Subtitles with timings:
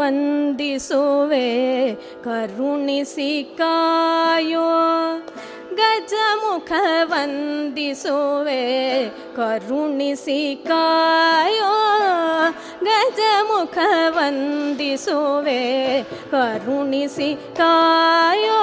[0.04, 1.50] वन्दिसुवे
[2.26, 4.70] करुणिसिकायो
[6.42, 6.70] मुख
[7.12, 8.60] वन्दिसुवे
[9.38, 11.72] करुणिसिकायो
[12.88, 13.78] गजमुख
[14.18, 15.62] वन्दिसुवे
[16.34, 18.62] करुणिसिकायो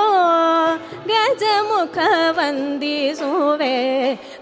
[1.10, 1.96] गजमुख
[2.38, 3.74] वन्दिसुवे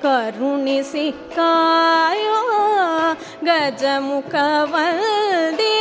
[0.07, 2.41] करुणिसिकायो
[3.49, 4.35] गजमुख
[4.75, 5.73] वन्दि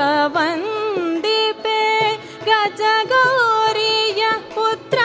[1.24, 1.82] बिपे
[2.50, 5.00] गजगौर्या पुत्र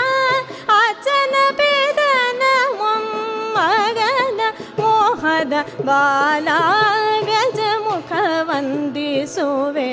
[0.76, 4.38] अचन वेदनगन
[4.78, 5.52] मोहद
[5.88, 6.60] बाला
[7.28, 9.92] गजमुखवन्दिसुवे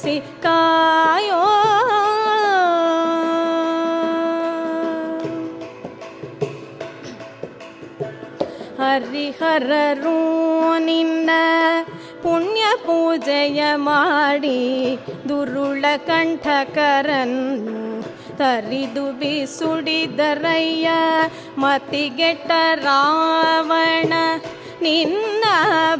[0.02, 1.42] सिकायो
[8.80, 10.18] ಹರಿಹರರೂ
[10.88, 11.30] ನಿನ್ನ
[12.24, 14.60] ಪುಣ್ಯ ಪೂಜೆಯ ಮಾಡಿ
[15.28, 17.80] ದುರುಳ ಕಂಠಕರನ್ನು
[18.40, 20.88] ತರಿದು ಬಿಸುಡಿದರಯ್ಯ
[21.64, 22.50] ಮತಿಗೆಟ್ಟ
[22.86, 24.12] ರಾವಣ
[24.82, 24.94] नि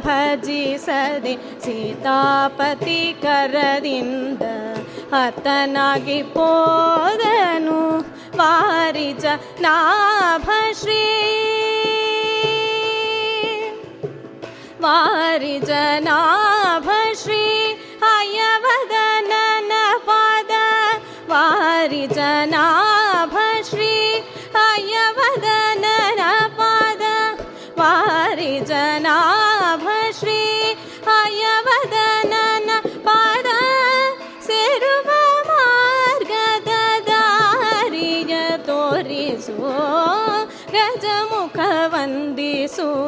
[0.05, 1.33] भजि सदि
[1.63, 3.99] सीतापति करदि
[5.23, 5.65] अतनागिपोदनु
[8.39, 9.75] वारि जना
[10.45, 11.03] भष्री
[14.83, 16.19] वारि जना
[16.87, 17.43] भषी
[18.03, 19.15] हय भदन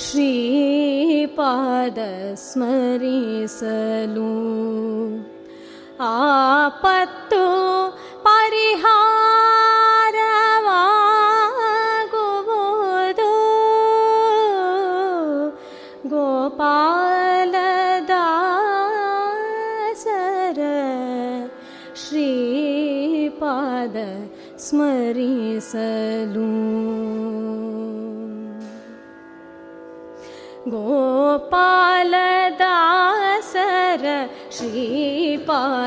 [0.04, 1.98] श्रीपाद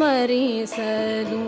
[0.00, 1.40] ಸ್ಮರಿಸಲು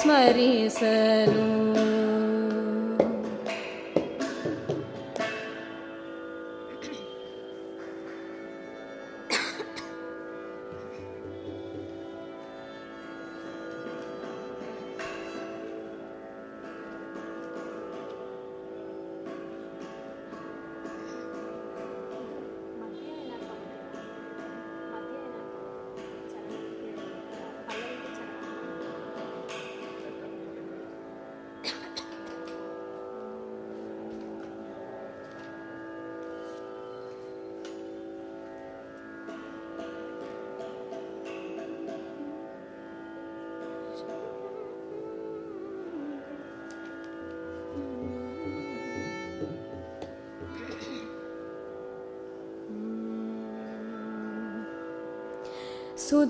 [0.00, 1.44] ಸ್ಮರಿಸಲು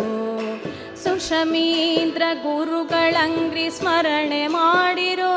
[1.04, 5.34] ಸುಶಮೀಂದ್ರ ಗುರುಗಳಂಗ್ರಿ ಸ್ಮರಣೆ ಮಾಡಿರೋ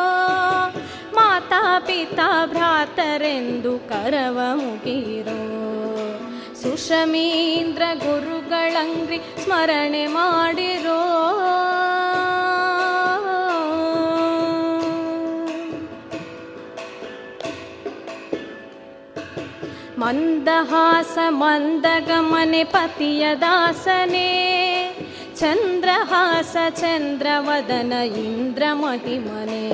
[1.87, 5.41] ಪಿತಾ ಭ್ರಾತರೆಂದು ಕರವ ಮುಗಿರೋ
[6.61, 10.99] ಸುಷಮೀಂದ್ರ ಗುರುಗಳಂಗ್ರಿ ಸ್ಮರಣೆ ಮಾಡಿರೋ
[20.03, 24.29] ಮಂದಹಾಸ ಮಂದಗಮನೆ ಪತಿಯ ದಾಸನೇ
[25.41, 27.93] ಚಂದ್ರಹಾಸ ಚಂದ್ರವದನ
[28.27, 29.65] ಇಂದ್ರ ಮಹಿಮನೇ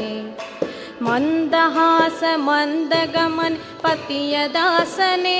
[1.05, 5.33] मन्दहास मन्दगमन् पतियदासने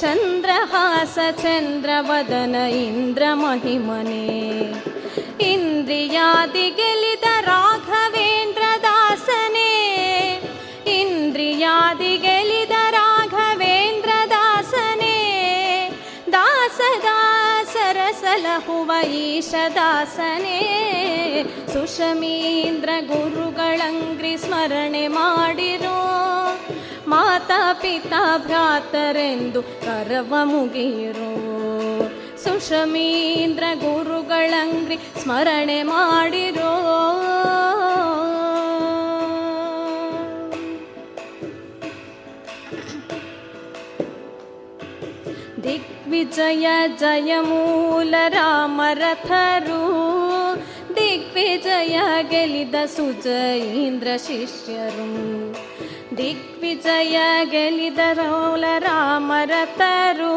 [0.00, 4.40] चन्द्रहास चन्द्रवदन इन्द्रमहिमने
[5.52, 8.20] इन्द्रियादिगलित राघवेन्द्रदासने
[10.98, 12.14] इन्द्रियादि
[18.66, 18.90] ಹುವ
[19.26, 20.60] ಈಶದಾಸನೇ
[21.74, 25.98] ಸುಷಮೀಂದ್ರ ಗುರುಗಳಂಗ್ರಿ ಸ್ಮರಣೆ ಮಾಡಿರೋ
[27.12, 31.32] ಮಾತಾ ಪಿತಾ ಭ್ರಾತರೆಂದು ಕರವ ಮುಗಿರೋ
[32.44, 36.72] ಸುಷಮೀಂದ್ರ ಗುರುಗಳಂಗ್ರಿ ಸ್ಮರಣೆ ಮಾಡಿರೋ
[45.66, 46.64] ದಿಕ್ विजय
[47.00, 48.14] जय मूल
[49.02, 49.78] रथरु
[50.98, 51.94] दिग्विजय
[52.32, 55.06] गलिद सुजय इन्द्र शिष्यरु
[56.16, 57.14] दिग्विजय
[58.88, 60.34] राम रथरु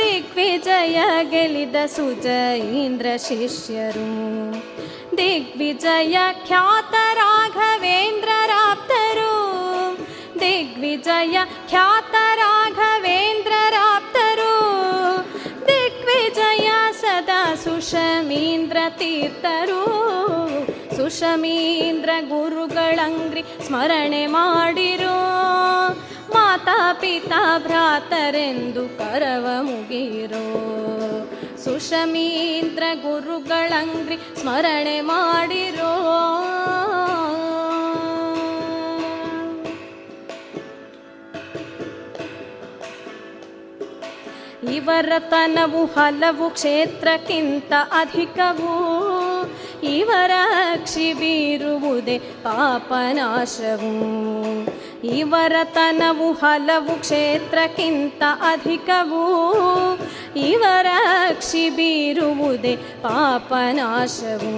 [0.00, 0.98] दिग्विजय
[1.34, 4.10] गलिद सुजय इन्द्र शिष्यरु
[5.22, 6.16] दिग्विजय
[6.48, 8.32] ख्यात राघवेन्द्र
[10.42, 11.36] दिग्विजय
[11.70, 14.05] ख्यात राघवेन्द्र राब्
[17.06, 19.82] ಸದಾ ಸುಷಮೀಂದ್ರ ತೀರ್ಥರು
[20.96, 25.14] ಸುಷಮೀಂದ್ರ ಗುರುಗಳಂಗ್ರಿ ಸ್ಮರಣೆ ಮಾಡಿರು
[26.34, 30.44] ಮಾತಾ ಪಿತಾ ಭ್ರಾತರೆಂದು ಕರವ ಮುಗಿರೋ
[31.64, 35.94] ಸುಷಮೀಂದ್ರ ಗುರುಗಳಂಗ್ರಿ ಸ್ಮರಣೆ ಮಾಡಿರೋ
[44.76, 48.72] ಇವರತನವು ಹಲವು ಕ್ಷೇತ್ರಕ್ಕಿಂತ ಅಧಿಕವು
[49.98, 50.32] ಇವರ
[50.86, 53.90] ಕ್ಷಿಬೀರುವುದೇ ಬೀರುವುದೇ ಪಾಪನಾಶವು
[55.20, 59.22] ಇವರತನವು ಹಲವು ಕ್ಷೇತ್ರಕ್ಕಿಂತ ಅಧಿಕವು
[60.52, 60.86] ಇವರ
[61.42, 64.54] ಕ್ಷಿಬೀರುವುದೇ ಬೀರುವುದೇ ಪಾಪನಾಶವು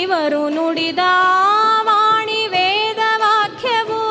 [0.00, 1.04] ಇವರು ನುಡಿದ
[1.88, 4.02] ವಾಣಿ ವೇದ ವಾಕ್ಯವು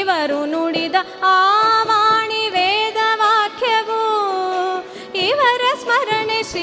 [0.00, 0.98] ಇವರು ನುಡಿದ
[1.36, 1.38] ಆ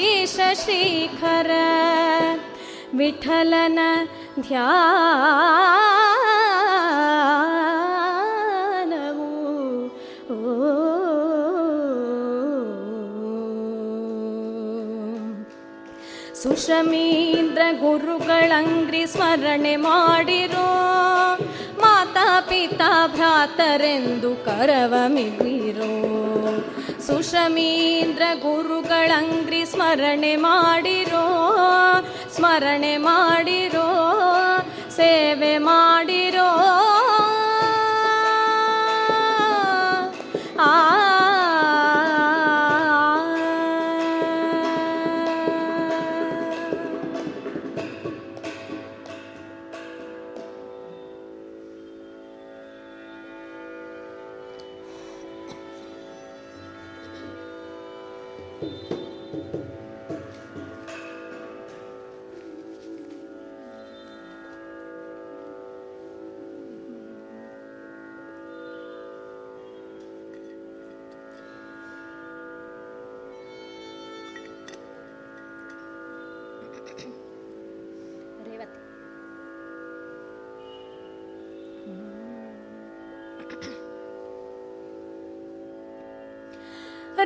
[0.00, 1.52] ಶೇಷಶೇಖರ
[2.98, 3.80] ವಿಠಲನ
[4.46, 4.98] ಧ್ಯಾನವು
[16.42, 20.70] ಸುಷಮೀಂದ್ರ ಗುರುಗಳಂಗ್ರಿ ಸ್ಮರಣೆ ಮಾಡಿರೋ
[22.48, 24.30] ಪಿತಾ ಭ್ರಾತರೆಂದು
[25.14, 25.90] ಮಿರೋ
[27.06, 31.24] ಸುಷಮೀಂದ್ರ ಗುರುಗಳಂಗ್ರಿ ಸ್ಮರಣೆ ಮಾಡಿರೋ
[32.36, 33.88] ಸ್ಮರಣೆ ಮಾಡಿರೋ
[35.00, 36.48] ಸೇವೆ ಮಾಡಿರೋ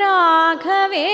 [0.03, 1.05] രാഘവേ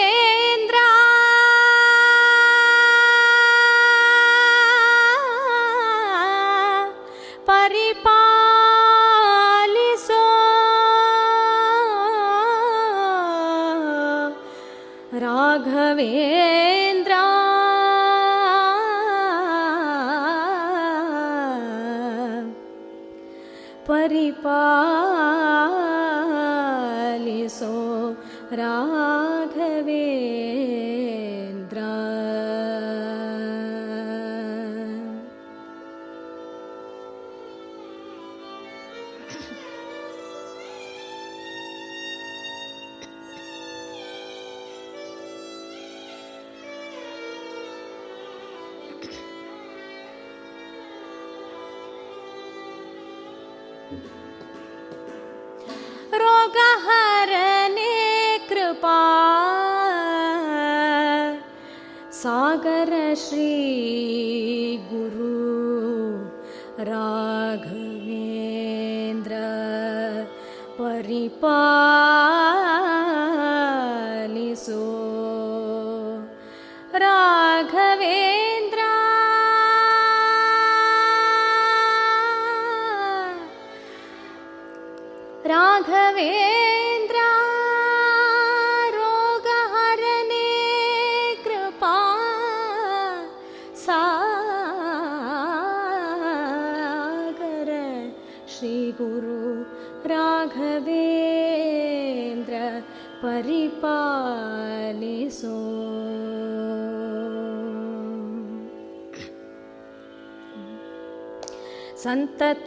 [112.41, 112.67] तत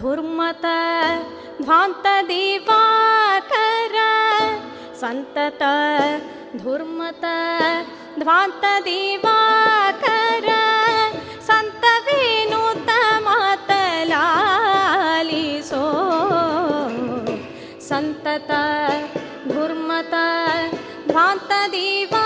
[0.00, 0.64] धुर्मत
[1.62, 3.96] ध्वान्त दीपकार
[5.00, 5.62] सन्तत
[6.62, 7.24] धुर्मत
[8.22, 10.48] ध्वान्त दीपाकर
[11.48, 12.72] सन्त विनुतमातलालि
[15.70, 15.82] सो
[17.90, 18.50] सन्तत
[19.52, 20.14] धुर्मत
[21.10, 22.19] ध्वान्त दीपः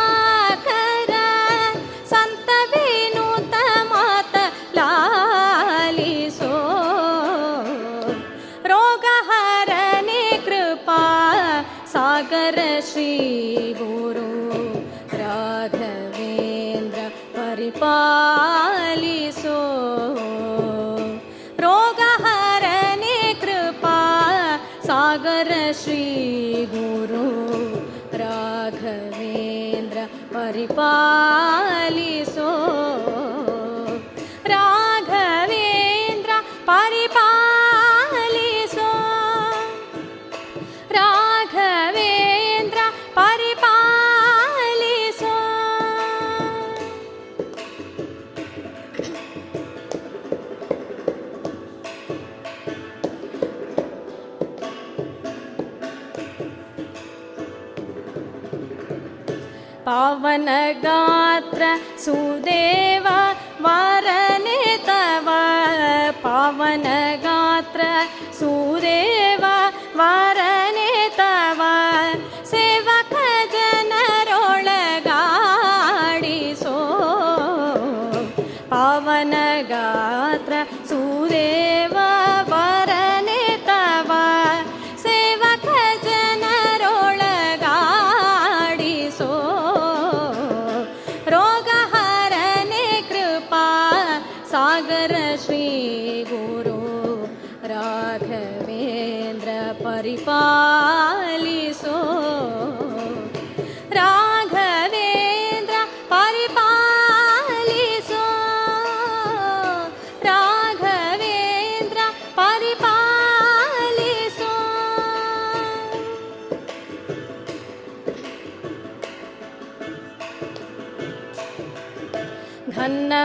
[60.05, 61.63] पावनगात्र
[63.67, 64.55] वरने
[64.87, 65.29] तव
[66.25, 67.85] पावनगात्र
[68.41, 69.34] सुदेव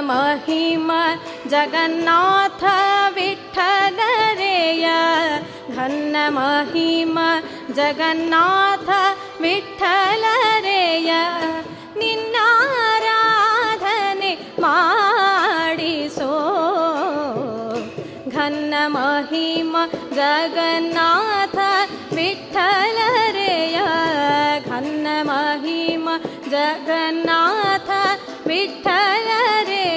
[0.10, 1.00] महिमा
[1.54, 2.62] जगन्नाथ
[3.18, 3.98] विठल
[4.42, 5.00] रेया
[5.82, 7.26] घन महिमा
[7.80, 8.90] जगन्नाथ
[9.44, 10.24] विठल
[10.68, 11.22] रेया
[12.02, 14.32] निन्नाराधने
[14.64, 16.32] माडिसो
[18.36, 19.84] घन महिमा
[20.20, 21.58] जगन्नाथ
[22.20, 22.98] विठल
[23.38, 23.78] रेय
[24.76, 24.96] घन
[25.30, 26.16] महिमा
[26.56, 27.90] जगन्नाथ
[28.52, 29.28] विठल
[29.72, 29.89] रे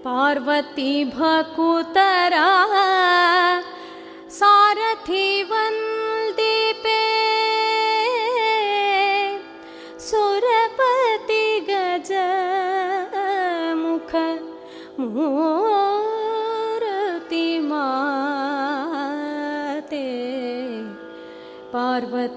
[0.08, 2.48] पार्वती भकुतरा
[4.38, 5.67] सारथी व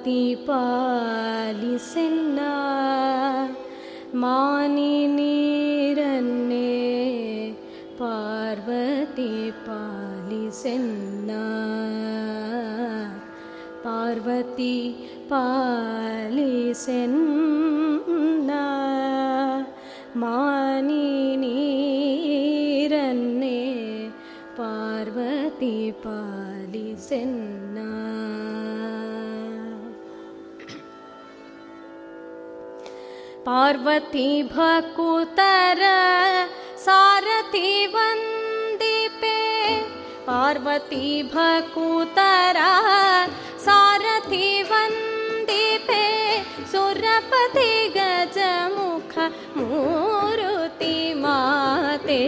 [0.06, 2.54] ती पालिन्ना
[4.22, 5.28] मानिरने
[8.00, 9.30] पार्वती
[9.68, 11.44] पालिन्ना
[13.86, 14.76] पार्वती
[15.34, 17.31] पालिन्ना
[33.52, 35.80] पार्वती भकुतर
[36.84, 39.34] सारथि वन्दिपे
[40.28, 41.02] पार्वती
[41.34, 42.70] भक्कुतरा
[43.66, 46.06] सारथि वन्दिपे
[46.74, 49.14] सुरपति गजमुख
[49.58, 52.24] मूरुति माते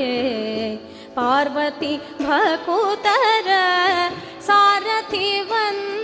[1.18, 1.96] पार्वती
[2.28, 3.52] भकुतर
[5.54, 6.03] वन्दि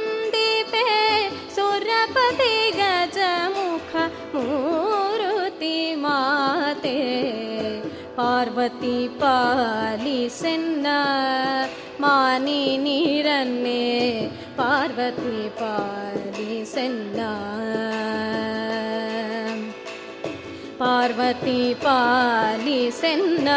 [6.09, 6.99] மாதே
[8.17, 10.87] பார்வதி பாலி சென்ன
[12.03, 13.85] மானி நீரன்னே
[14.59, 17.21] பார்வதி பாலி சென்ன
[20.81, 23.49] பார்வதி பாலி சென்ன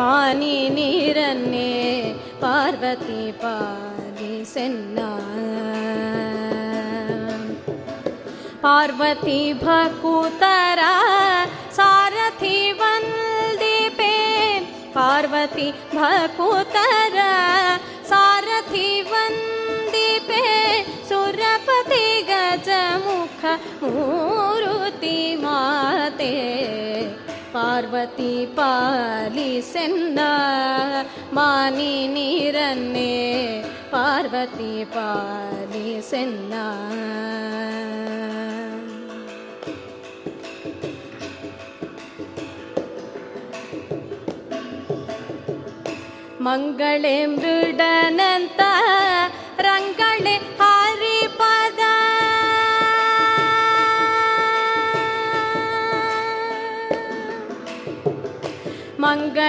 [0.00, 1.70] மானி நீரன்னே
[2.44, 5.00] பார்வதி பாலி சென்ன
[8.64, 10.92] पार्वती भकुतरा
[11.78, 14.06] सारथि वन्दीपे
[14.94, 17.26] पार्वती भकुतरा
[18.12, 20.42] सारथि वन्दीपे
[21.08, 23.44] सुरपति गजमुख
[23.82, 26.32] मूरुति माते
[27.54, 30.20] ಪಾರ್ವತಿ ಪಾಲಿಸೆನ್ನ
[31.36, 33.12] ಮಾನಿ ನೀರನ್ನೇ
[33.92, 36.54] ಪಾರ್ವತಿ ಪಾಲಿಸೆನ್ನ
[46.48, 48.62] ಮಂಗಳೆ ಮೃಡನಂತ
[49.68, 50.72] ರಂಗಳೆ ಹಾ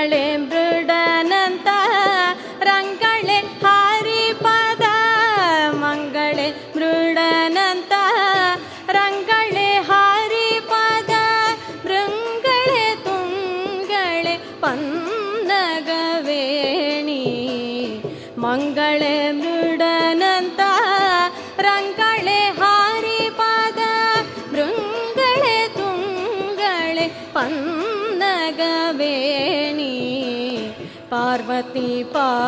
[0.08, 0.85] மங்களே மிருட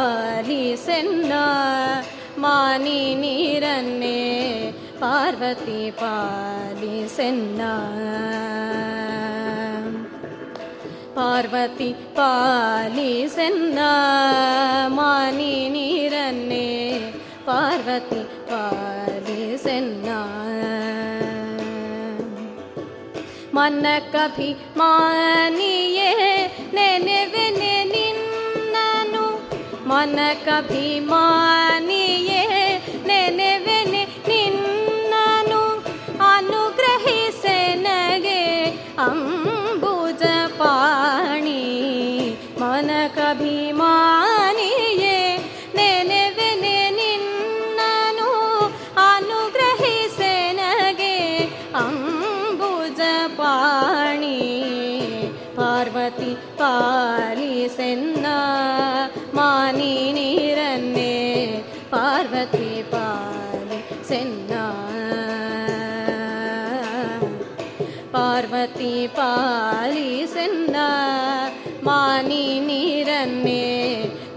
[0.09, 1.45] पालिन्ना
[2.43, 4.19] मानिरने
[5.01, 7.71] पार्वती पालिन्ना
[11.17, 11.89] पार्वती
[12.19, 13.91] पालिन्ना
[14.97, 16.67] मनि नीरने
[17.47, 20.19] पार्वती पारि सिन्ना
[23.57, 23.81] मन
[24.15, 24.49] कपि
[24.81, 25.75] मानि
[26.75, 26.87] ने
[29.89, 30.15] मन
[30.47, 32.43] कभी मानिए
[33.07, 35.61] नेने वेने निन्नानु
[37.87, 38.43] नगे
[39.05, 40.23] अम्बुज
[40.59, 41.59] पानी
[42.61, 44.16] मन कभी मा
[64.09, 64.65] சென்னா
[68.13, 70.85] பார்வதி பாலி சென்னா
[71.87, 73.65] மானி நீரன்னே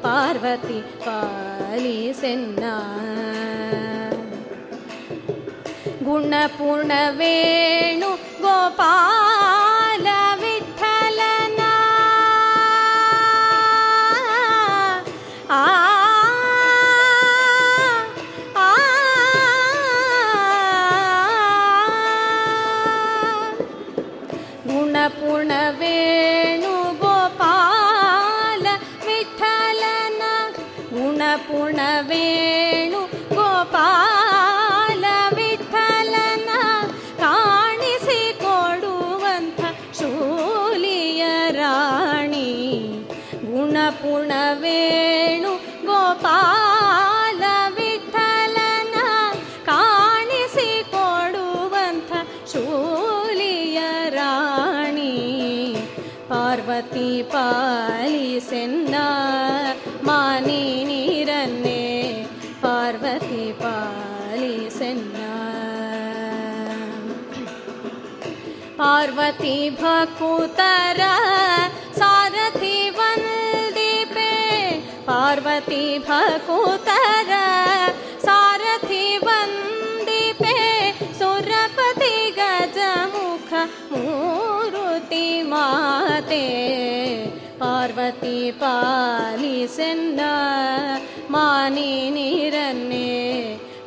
[0.07, 2.75] பார்வதி பாலி சென்னா
[6.09, 6.91] குண புண
[7.23, 8.11] வேணு
[8.45, 9.59] கோபால்
[44.03, 45.53] पुणवेणु
[45.89, 47.43] ಗೋಪಾಲ
[47.77, 48.97] ವಿಠಲನ
[49.69, 52.11] ಕಾಣಿಸಿಕೊಡುವಂಥ
[52.53, 53.81] ಶೂಲಿಯ
[54.17, 55.15] ರಾಣಿ
[56.31, 58.95] ಪಾರ್ವತಿ ಪಾಲಿಸೆನ್ನ
[60.11, 61.83] ಮಾನಿ ನೀರನ್ನೇ
[62.67, 65.17] ಪಾರ್ವತಿ ಪಾಲಿಸೆನ್ನ
[68.81, 71.01] ಪಾರ್ವತಿ ಭಕುತರ
[75.11, 77.31] पार्वती भकुतर
[79.29, 80.53] बंदी पे
[81.21, 83.51] सुरपति गजमुख
[83.93, 86.47] मूरुति माते
[87.63, 89.33] पार्वती पाली
[89.65, 90.31] पालिसिन्न
[91.35, 93.17] मानी निरने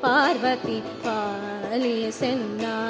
[0.03, 2.81] पार्वती पाली सिन्ना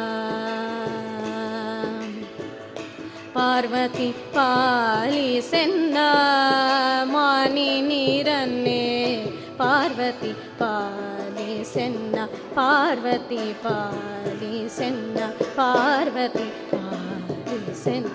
[3.44, 5.98] ಪಾರ್ವತಿ ಪಾಲಿಸೆನ್ನ
[7.14, 8.84] ಮಾನಿ ನೀರನ್ನೇ
[9.62, 12.16] ಪಾರ್ವತಿ ಪಾಲಿಸೆನ್ನ
[12.60, 15.18] ಪಾರ್ವತಿ ಪಾಲಿಸೆನ್ನ
[15.60, 18.10] ಪಾರ್ವತಿ ಪಾಲಿಸೆನ್ನ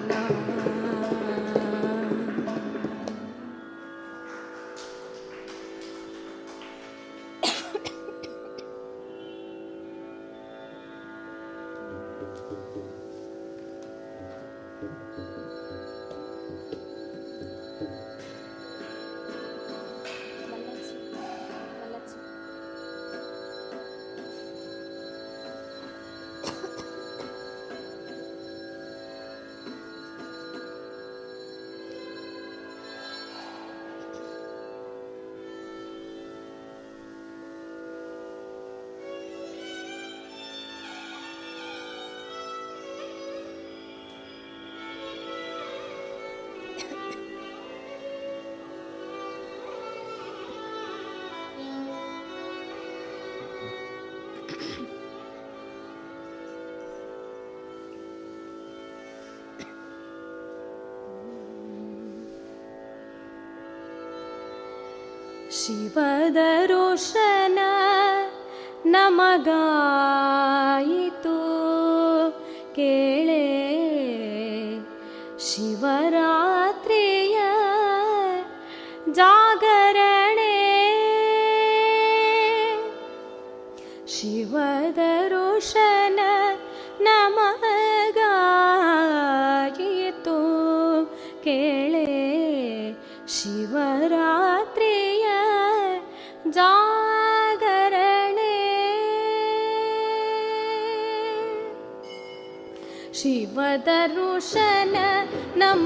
[69.18, 69.62] மகா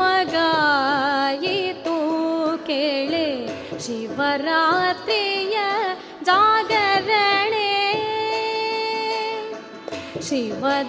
[0.01, 1.97] ಮಗಾಯಿತು
[3.85, 5.55] शिवरात्रिय
[6.29, 7.71] जागरणे ಜಾಗರಣೆ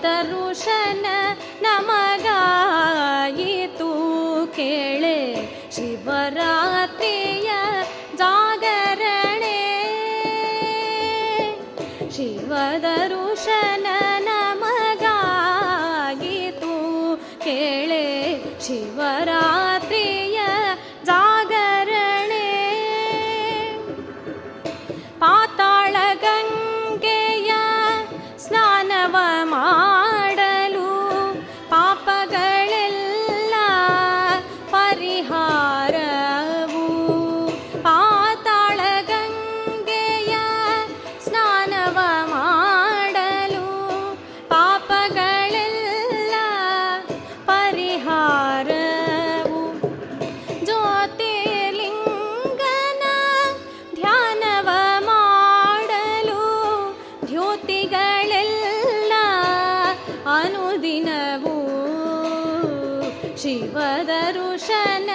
[0.03, 1.03] दरुशन
[1.65, 2.39] नमगा
[3.39, 3.89] ये तू
[5.77, 6.51] शिवरा
[63.53, 65.09] ಶಿವದರುಶನ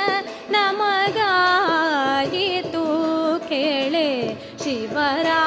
[0.54, 2.84] ನಮಗಾಯಿತು
[3.50, 4.08] ಕೇಳೆ
[4.62, 5.38] शिवरा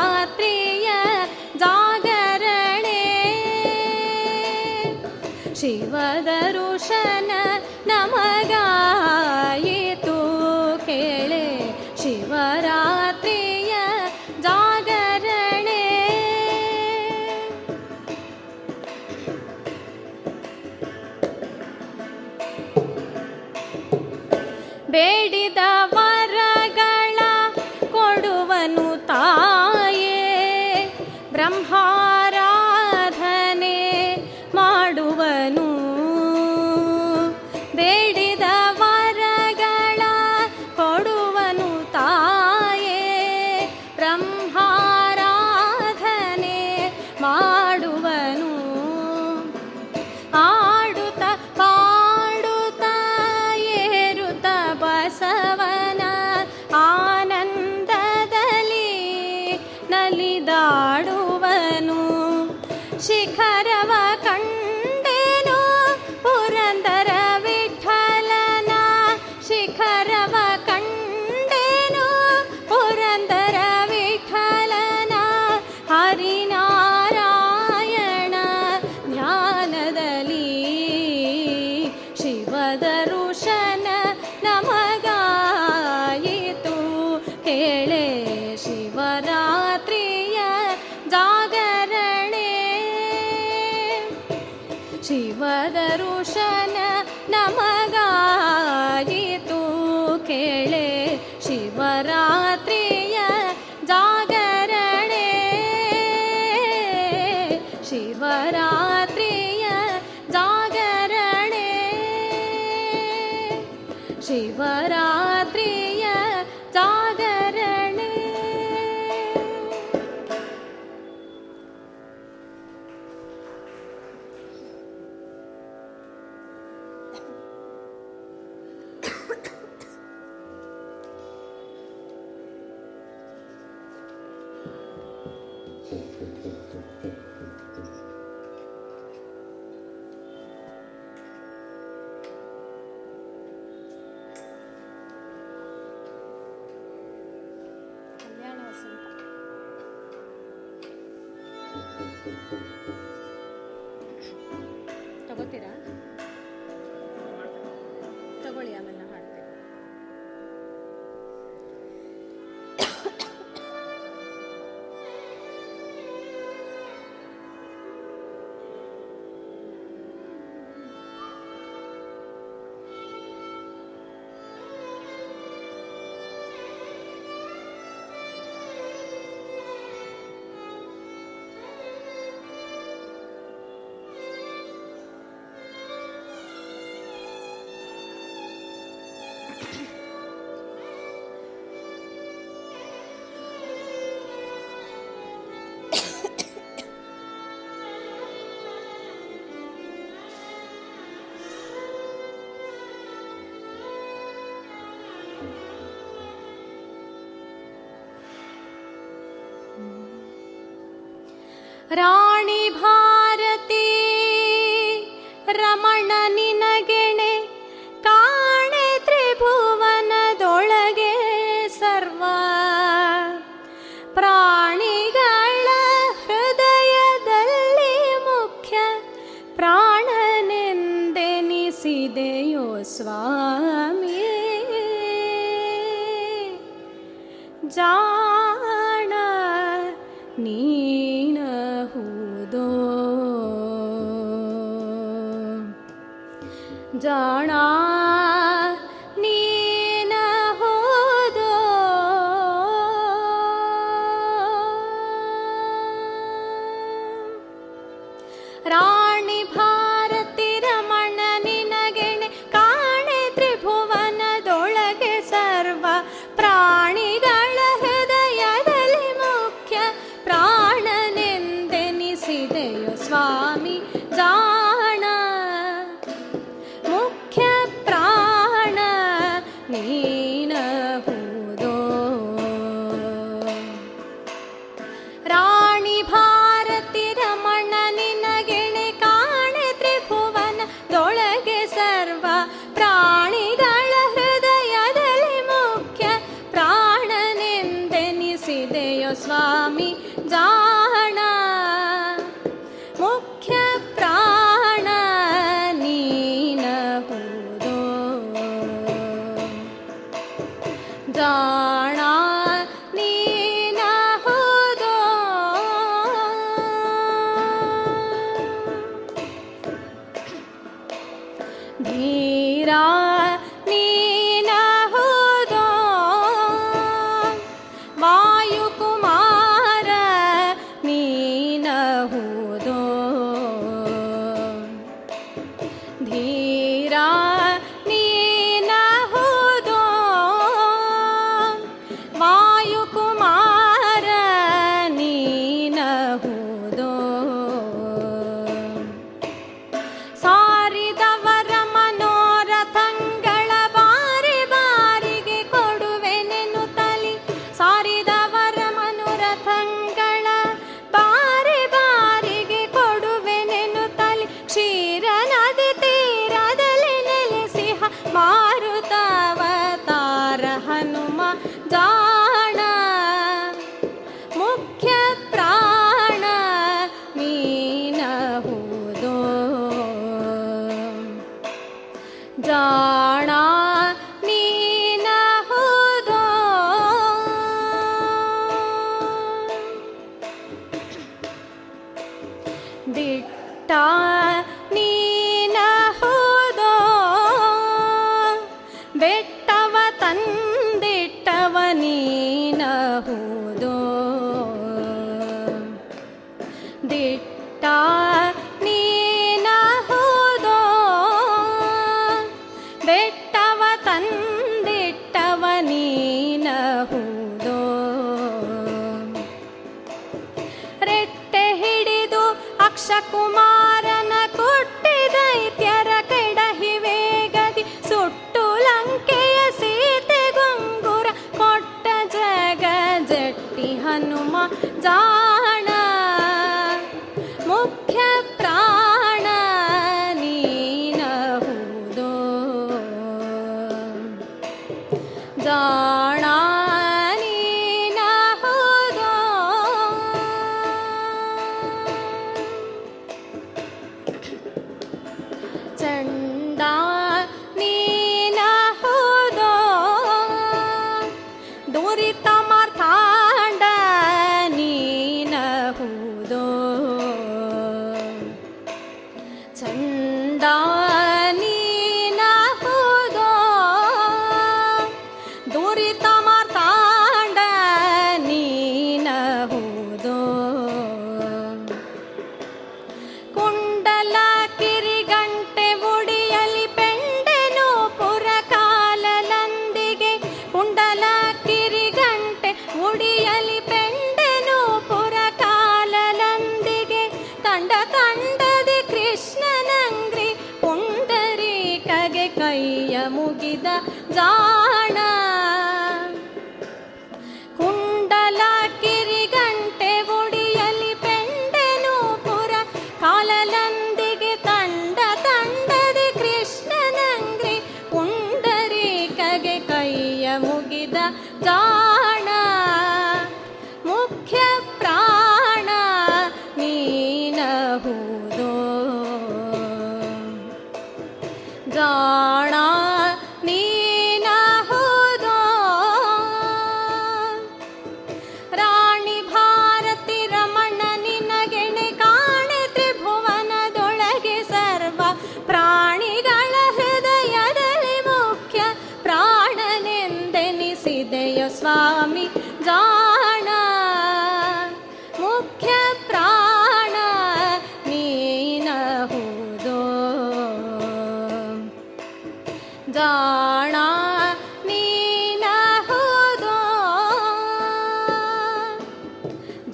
[211.99, 212.50] ராணி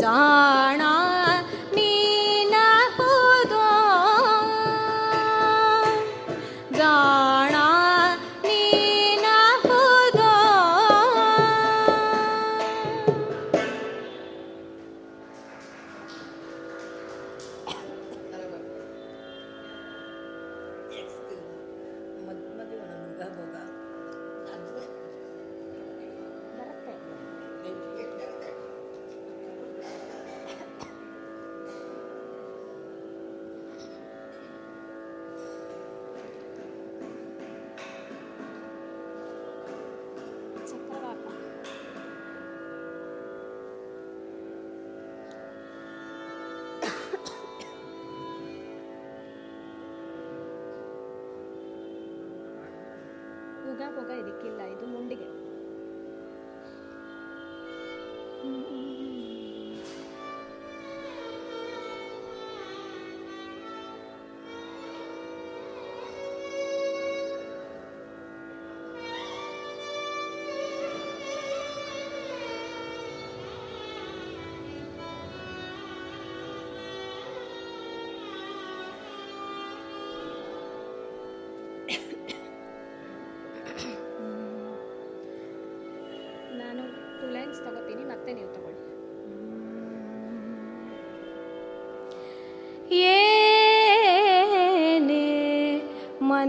[0.07, 0.86] காண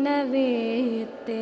[0.05, 1.39] नवीते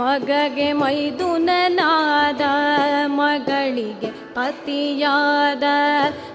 [0.00, 2.42] ಮಗಗೆ ಮೈದುನನಾದ
[3.18, 5.64] ಮಗಳಿಗೆ ಪತಿಯಾದ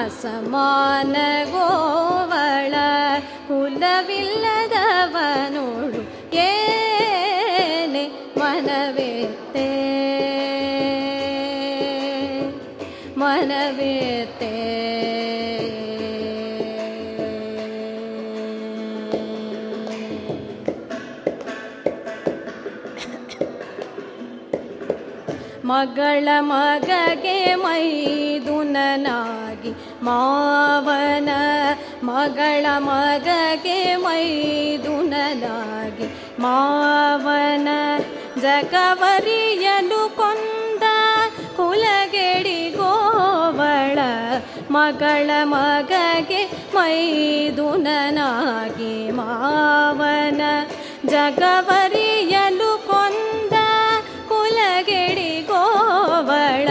[0.00, 1.16] ಅಸಮಾನ
[1.54, 2.74] ಗೋವಳ
[3.50, 6.02] ಕುಲವಿಲ್ಲದವನೋಡು
[6.48, 8.06] ಏನೆ
[8.42, 9.68] ಮನವೇತೆ
[13.38, 14.48] ಮನವೇತೆ
[25.70, 29.72] ಮಗಳ ಮಗಗೆ ಮೈದುನನಾಗಿ
[30.06, 31.28] ಮಾವನ
[32.10, 36.08] ಮಗಳ ಮಗಗೆ ಮೈದುನನಾಗಿ
[36.46, 37.68] ಮಾವನ
[38.46, 40.86] ಜಗವರಿಯಲು ಕೊಂದ
[41.60, 42.58] ಕುಲಗೆಡಿ
[44.76, 46.40] ಮಗಳ ಮಗಳ ಮಗಗೆ
[46.74, 50.42] ಮೈದುನನಾಗಿ ಮಾವನ
[51.12, 53.54] ಜಗವರಿಯಲು ಕೊಂದ
[54.30, 56.68] ಕುಲಗೆಡಿ ಗೋವಳ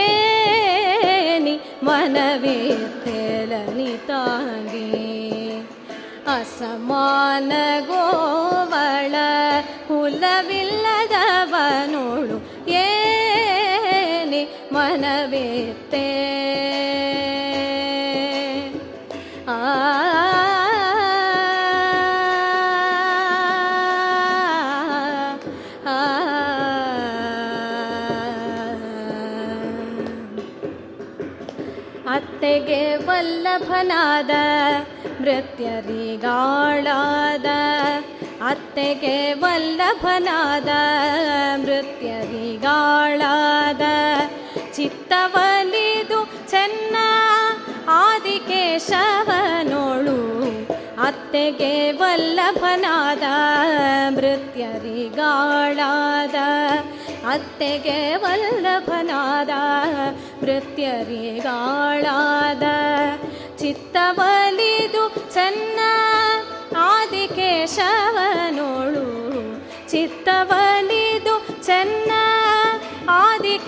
[0.00, 1.54] ಏನಿ
[1.88, 2.58] ಮನವೇ
[3.04, 4.88] ತೆಲನಿ ತಾಗಿ
[6.36, 7.52] ಅಸಮಾನ
[7.90, 9.14] ಗೋವಳ
[9.90, 10.58] ಕುಲವಿಲ್ಲದವನೋಳು
[12.86, 12.88] ಏ
[14.96, 16.04] ಜ್ಞಾನವೇತ್ತೆ
[19.54, 19.56] ಆ
[32.16, 34.34] ಅತ್ತೆಗೆ ವಲ್ಲಭನಾದ
[35.22, 37.50] ಮೃತ್ಯರಿಗಾಳಾದ
[38.52, 40.70] ಅತ್ತೆಗೆ ವಲ್ಲಭನಾದ
[41.66, 43.86] ಮೃತ್ಯರಿಗಾಳಾದ
[44.76, 46.18] ಚಿತ್ತವಲಿದು
[46.52, 46.96] ಚೆನ್ನ
[48.06, 50.16] ಆದಿಕೇಶವನೋಳು
[51.06, 51.70] ಅತ್ತೆಗೆ
[52.00, 53.22] ವಲ್ಲಭನಾದ
[54.16, 56.40] ಮೃತ್ಯರಿಗಾಳಾದ
[57.34, 59.54] ಅತ್ತೆಗೆ ವಲ್ಲಭನಾದ
[60.42, 60.76] ಮೃತ್ಯರಿಗಾಳಾದ
[63.62, 65.04] ಚಿತ್ತವಲಿದು
[65.36, 65.80] ಚೆನ್ನ
[66.92, 69.06] ಆದಿಕೇಶವನೋಳು
[69.94, 71.34] ಚಿತ್ತವಲಿದು
[71.68, 72.12] ಚೆನ್ನ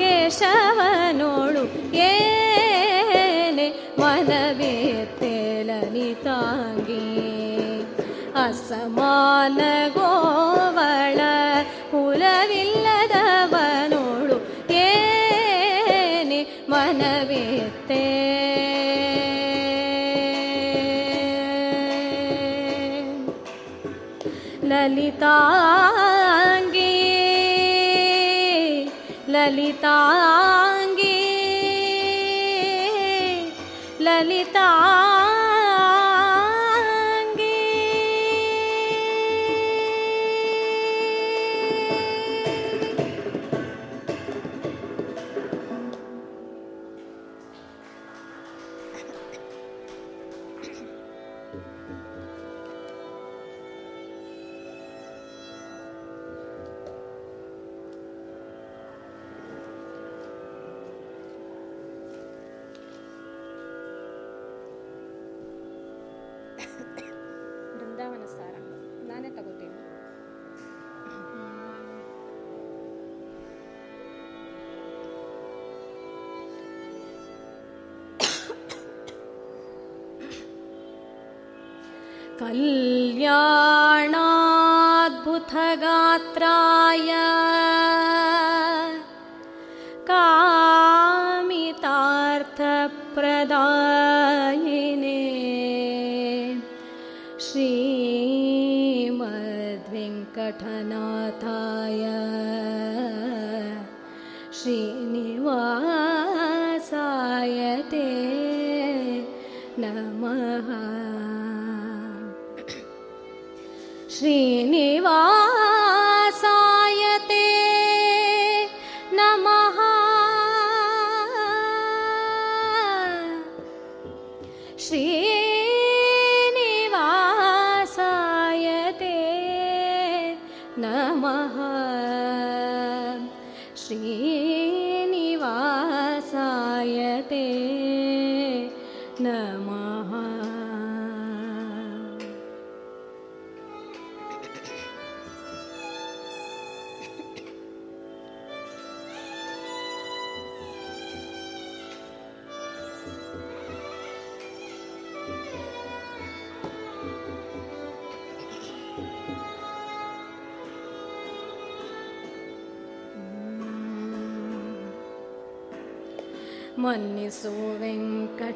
[0.00, 1.62] ಕೇಶವನೋಳು
[2.10, 3.66] ಏನೆ
[6.26, 7.04] ತಾಂಗಿ
[8.44, 9.60] ಅಸಮಾನ
[9.96, 11.18] ಗೋವಳ
[11.92, 14.38] ಹುಲವಿಲ್ಲದವನೋಳು
[14.84, 16.40] ಏನೆ
[16.72, 18.04] ಮನವೇತ್ತೇ
[24.72, 25.36] ಲಲಿತಾ
[29.56, 30.24] ललिताङ्गी
[34.06, 34.66] ललिता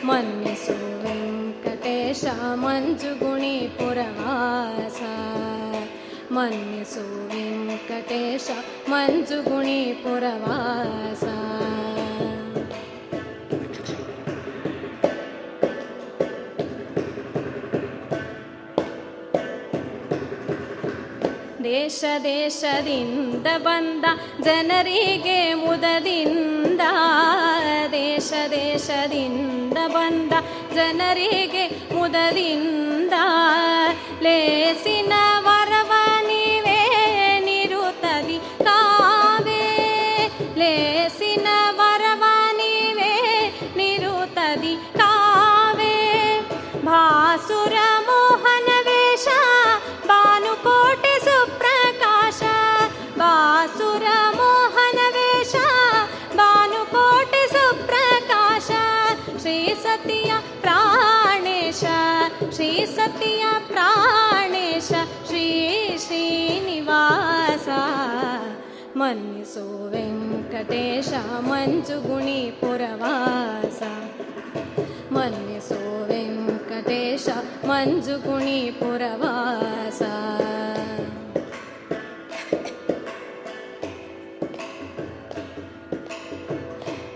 [0.10, 2.24] ಮನ್ನಿಸು ವೆಂಕಟೇಶ
[2.64, 5.02] ಮಂಜುಗುಣಿ ಪುರವಾಸ
[6.38, 8.48] ಮನ್ನಿಸು ವೆಂಕಟೇಶ
[8.94, 11.26] ಮಂಜುಗುಣಿ ಪುರವಾಸ
[21.70, 24.06] ದೇಶ ದೇಶದಿಂದ ಬಂದ
[24.48, 26.63] ಜನರಿಗೆ ಮುದದಿಂದ
[27.98, 30.34] ದೇಶ ದೇಶದಿಂದ ಬಂದ
[30.78, 31.66] ಜನರಿಗೆ
[31.98, 33.14] ಮುದದಿಂದ
[34.26, 35.14] ಲೇಸಿನ
[69.94, 71.10] ವೆಂಕಟೇಶ
[71.48, 73.80] ಮಂಜುಗುಣಿ ಪುರವಾಸ
[75.16, 75.80] ಮನ್ನಿಸೋ
[76.10, 77.26] ವೆಂಕಟೇಶ
[77.70, 80.02] ಮಂಜುಗುಣಿ ಪುರವಾಸ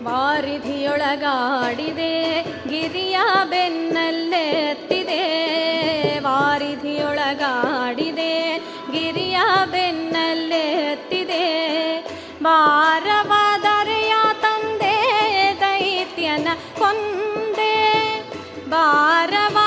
[0.07, 2.13] ವಾರಿಧಿಯೊಳಗಾಡಿದೆ
[2.71, 3.17] ಗಿರಿಯ
[3.53, 5.21] ಬೆನ್ನಲ್ಲೆತ್ತಿದೆ
[6.27, 8.31] ವಾರಿಧಿಯೊಳಗಾಡಿದೆ
[8.95, 9.39] ಗಿರಿಯ
[9.73, 11.06] ಬೆನ್ನಲ್ಲೆತ್ತಿದೆ
[12.45, 14.95] भारवादर्या तन्दे
[15.61, 16.45] दैत्यन
[16.79, 17.73] कुन्दे
[18.73, 19.66] बारवा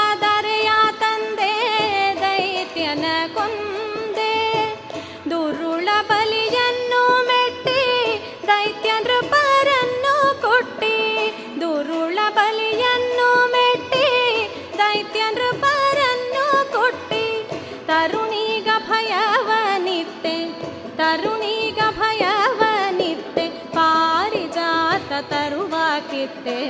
[26.35, 26.61] ಬಿಟ್ಟೆ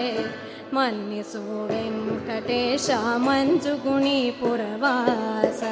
[0.76, 1.40] ಮನ್ನಿಸು
[1.70, 2.86] ವೆಂಕಟೇಶ
[4.40, 5.62] ಪುರವಾಸ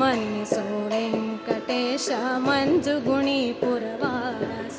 [0.00, 2.08] ಮನ್ನಿಸು ವೆಂಕಟೇಶ
[3.62, 4.78] ಪುರವಾಸ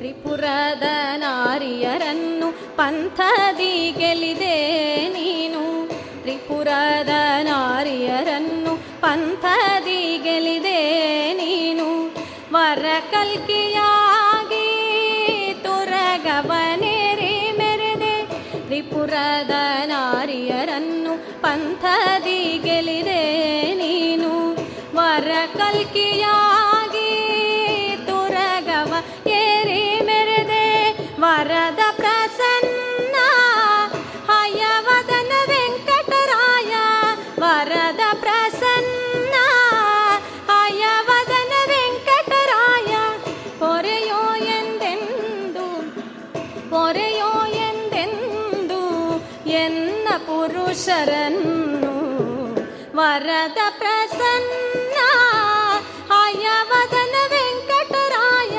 [0.00, 0.86] ತ್ರಿಪುರದ
[1.24, 2.50] ನಾರಿಯರನ್ನು
[2.80, 4.56] ಪಂಥದಿ ಗೆಲಿದೆ
[5.18, 5.62] ನೀನು
[6.24, 7.12] ತ್ರಿಪುರದ
[7.48, 8.72] ನಾರಿಯರನ್ನು
[9.04, 10.72] ಪಂಥದಿ ಗೆಲಿದೆ
[11.40, 11.86] ನೀನು
[12.54, 14.68] ವರ ಕಲ್ಕಿಯಾಗಿ
[15.64, 18.14] ತುರಗವನೇರಿ ಮೆರೆದೆ
[18.68, 19.56] ತ್ರಿಪುರದ
[19.92, 21.14] ನಾರಿಯರನ್ನು
[21.46, 23.20] ಪಂಥದಿ ಗೆಲಿದೆ
[23.82, 24.32] ನೀನು
[24.98, 26.51] ವರ ಕಲ್ಕಿಯಾಗಿ
[51.02, 51.90] ಶರನ್ನು
[52.96, 54.98] ವರದ ಪ್ರಸನ್ನ
[56.18, 58.58] ಆಯ ವದನ ವೆಂಕಟರಾಯ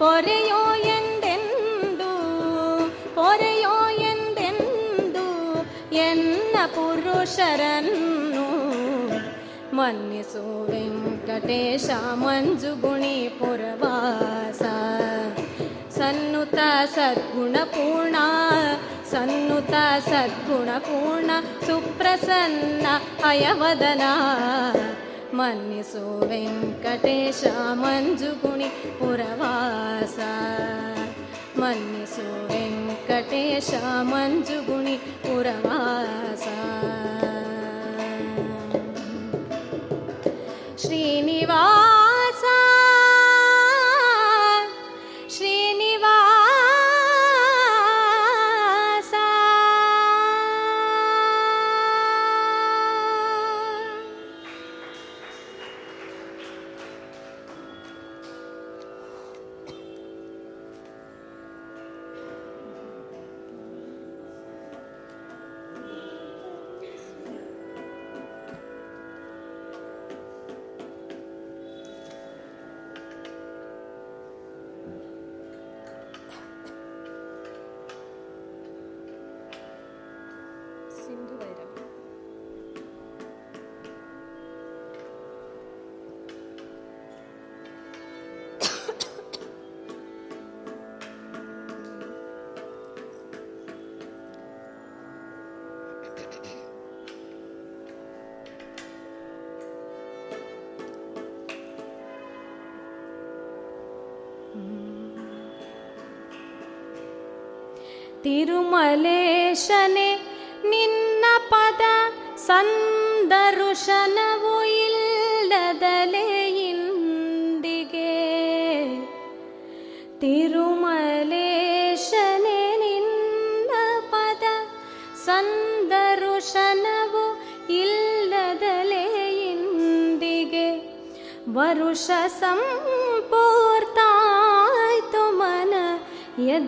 [0.00, 0.62] ಪೊರೆಯೋ
[0.96, 2.10] ಎಂದೆಂದು
[3.18, 3.76] ಪೊರೆಯೋ
[4.12, 5.26] ಎಂದೆಂದು
[6.08, 8.48] ಎನ್ನ ಪುರುಷರನ್ನು
[9.80, 11.88] ಮನ್ನಿಸು ವೆಂಕಟೇಶ
[12.24, 14.62] ಮಂಜುಗುಣಿ ಪುರವಾಸ
[16.00, 16.58] ಸನ್ನುತ
[16.96, 17.54] ಸದ್ಗುಣ
[19.10, 19.74] సన్నుత
[20.08, 21.32] సద్గుణపూర్ణ
[21.66, 22.86] సుప్రసన్న
[23.30, 24.10] అయవదనా
[25.38, 27.42] మన్నిసు వెంకటేశ
[27.82, 28.68] మంజుగుణి
[29.00, 30.18] పురవాస
[31.62, 33.70] మన్నిసు వెంకటేశ
[34.12, 34.96] మంజుగుణి
[35.26, 36.46] పురవాస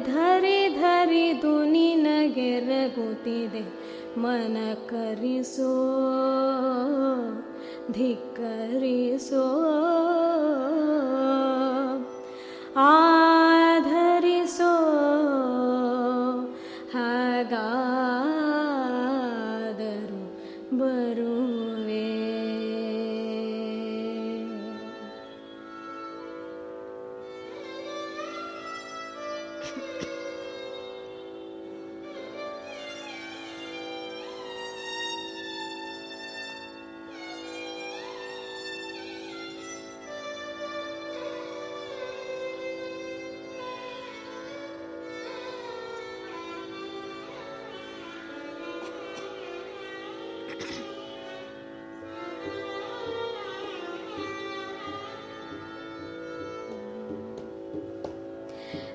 [0.08, 3.62] ಧರಿ ಧರಿ ಧರಿದು ನಿನಗೆರಗುತ್ತಿದೆ
[4.24, 4.56] ಮನ
[4.90, 5.72] ಕರಿಸೋ
[7.96, 9.44] ಧಿಕ್ಕರಿಸೋ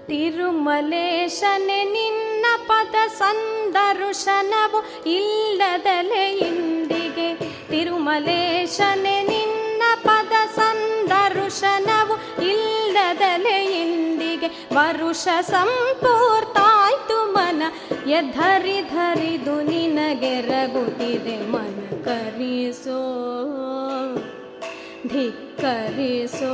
[0.09, 4.79] ತಿರುಮಲೇಶನೆ ನಿನ್ನ ಪದ ಸಂದರುಶನವು
[5.17, 7.29] ಇಲ್ಲದಲೆ ಇಂದಿಗೆ
[7.71, 12.17] ತಿರುಮಲೇಶನೆ ನಿನ್ನ ಪದ ಸಂದರುಶನವು
[12.51, 17.61] ಇಲ್ಲದಲೆ ಇಂದಿಗೆ ವರುಷ ಸಂಪೂರ್ತಾಯ್ತು ಮನ
[18.19, 21.73] ಎಧರಿ ಧರಿದು ನಿನಗೆ ರಗುತ್ತಿದೆ ಮನ
[22.07, 23.01] ಕರಿಸೋ
[25.13, 26.53] ಧಿಕ್ಕರಿಸೋ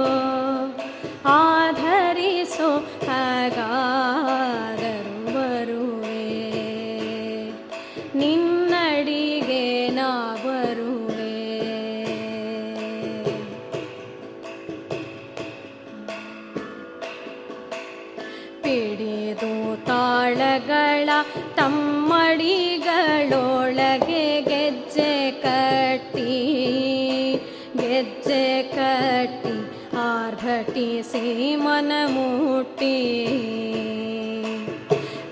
[31.11, 32.95] ಸಿ ಮೂಟ್ಟಿ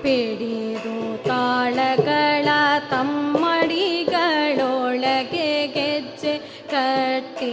[0.04, 0.96] ಪಿಡಿದು
[1.28, 2.48] ತಾಳಗಳ
[2.94, 6.36] ತಮ್ಮಡಿಗಳೊಳಗೆ ಗೆಜ್ಜೆ
[6.74, 7.52] ಕಟ್ಟಿ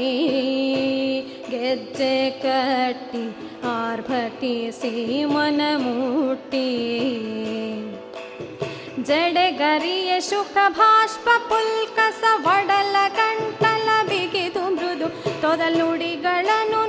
[1.52, 2.14] ಗೆಜ್ಜೆ
[2.46, 3.22] ಕಟ್ಟಿ
[3.76, 5.34] ಆರ್ಭಟಿ ಸಿಮನ
[5.84, 6.68] ಮನಮೂಟಿ
[9.10, 15.10] ಜಡೆಗರಿಯ ಶುಕ ಭಾಷ್ಪ ಪುಲ್ಕಸ ವಡಲ ಕಂಟಲ ಬಿಗಿದು ಮೃದು
[15.44, 16.82] ತೊದಲುಡಿಗಳನ್ನು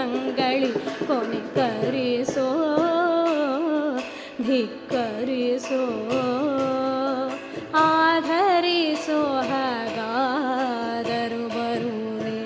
[0.00, 0.68] ದಂಗಳಿ
[1.08, 2.44] ಕೊನೆ ಕರಿಸೋ
[4.46, 5.80] ಧಿಕ್ಕರಿಸೋ
[7.82, 12.38] ಆಧರಿಸೋ ಹಾಗಾದರು ಬರುವೆ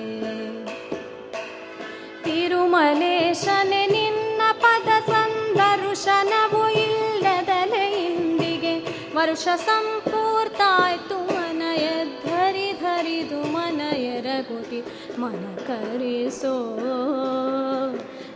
[2.25, 8.75] ತಿರುಮಲೇಶನೆ ನಿನ್ನ ಪದ ಸಂದರುಶನವು ಇಲ್ಲದಲೆ ಇಂದಿಗೆ
[9.17, 11.19] ವರುಷ ಸಂಪೂರ್ತಾಯ್ತು
[13.05, 13.07] ु
[13.53, 14.77] मनय रघुपि
[15.21, 15.33] मन
[15.67, 16.53] करिषो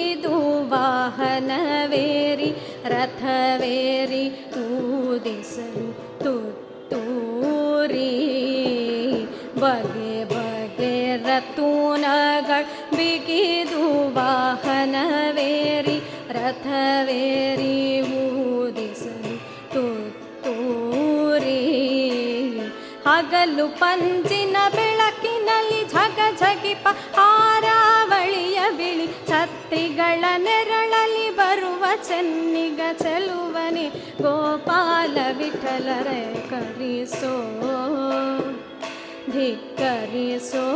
[0.71, 1.51] वाहन
[1.91, 2.51] वेरी
[2.91, 4.63] रथवेरी तू
[5.27, 5.73] देशं
[9.61, 12.63] बगे बगे रतुनगर
[12.95, 13.39] बिकि
[13.71, 14.93] दु वाहन
[15.37, 15.97] वेरी
[16.37, 17.75] रथवेरी
[23.07, 26.85] ಹಗಲು ಪಂಜಿನ ಬೆಳಕಿನಲ್ಲಿ ಝಗ ಝಗಿಪ
[27.25, 33.85] ಆರಾವಳಿಯ ಬಿಳಿ ಸತ್ತಿಗಳ ನೆರಳಲಿ ಬರುವ ಚೆನ್ನಿಗ ಚೆಲುವನೆ
[34.25, 36.19] ಗೋಪಾಲ ವಿಠಲರೆ
[36.51, 37.33] ಕರಿಸೋ
[39.35, 40.67] ಧಿಕ್ಕರಿಸೋ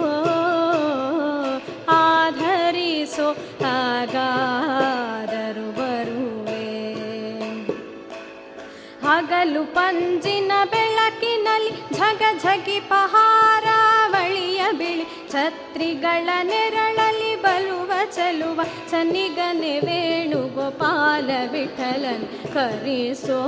[2.01, 3.29] ಆಧರಿಸೋ
[3.77, 5.67] ಆಗಾರರು
[9.75, 11.21] पञ्जिन बेळक
[11.97, 13.65] झग झगि पहार
[14.13, 15.91] वलिय बिलि छत्रिरी
[17.43, 17.49] ब
[18.15, 18.41] चल
[18.91, 22.25] चनिगने वेणुगोपलिठलन्
[22.55, 23.41] करसो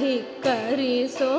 [0.00, 1.34] धिको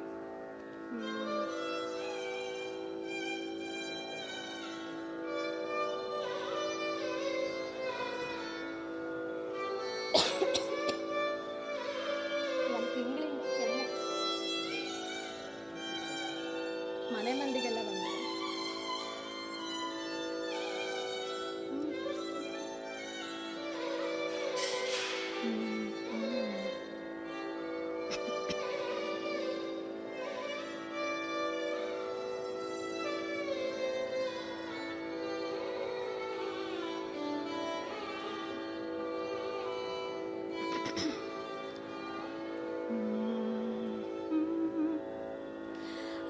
[17.15, 17.76] ಮನೆ ಮಂದಿಗೆಲ್ಲ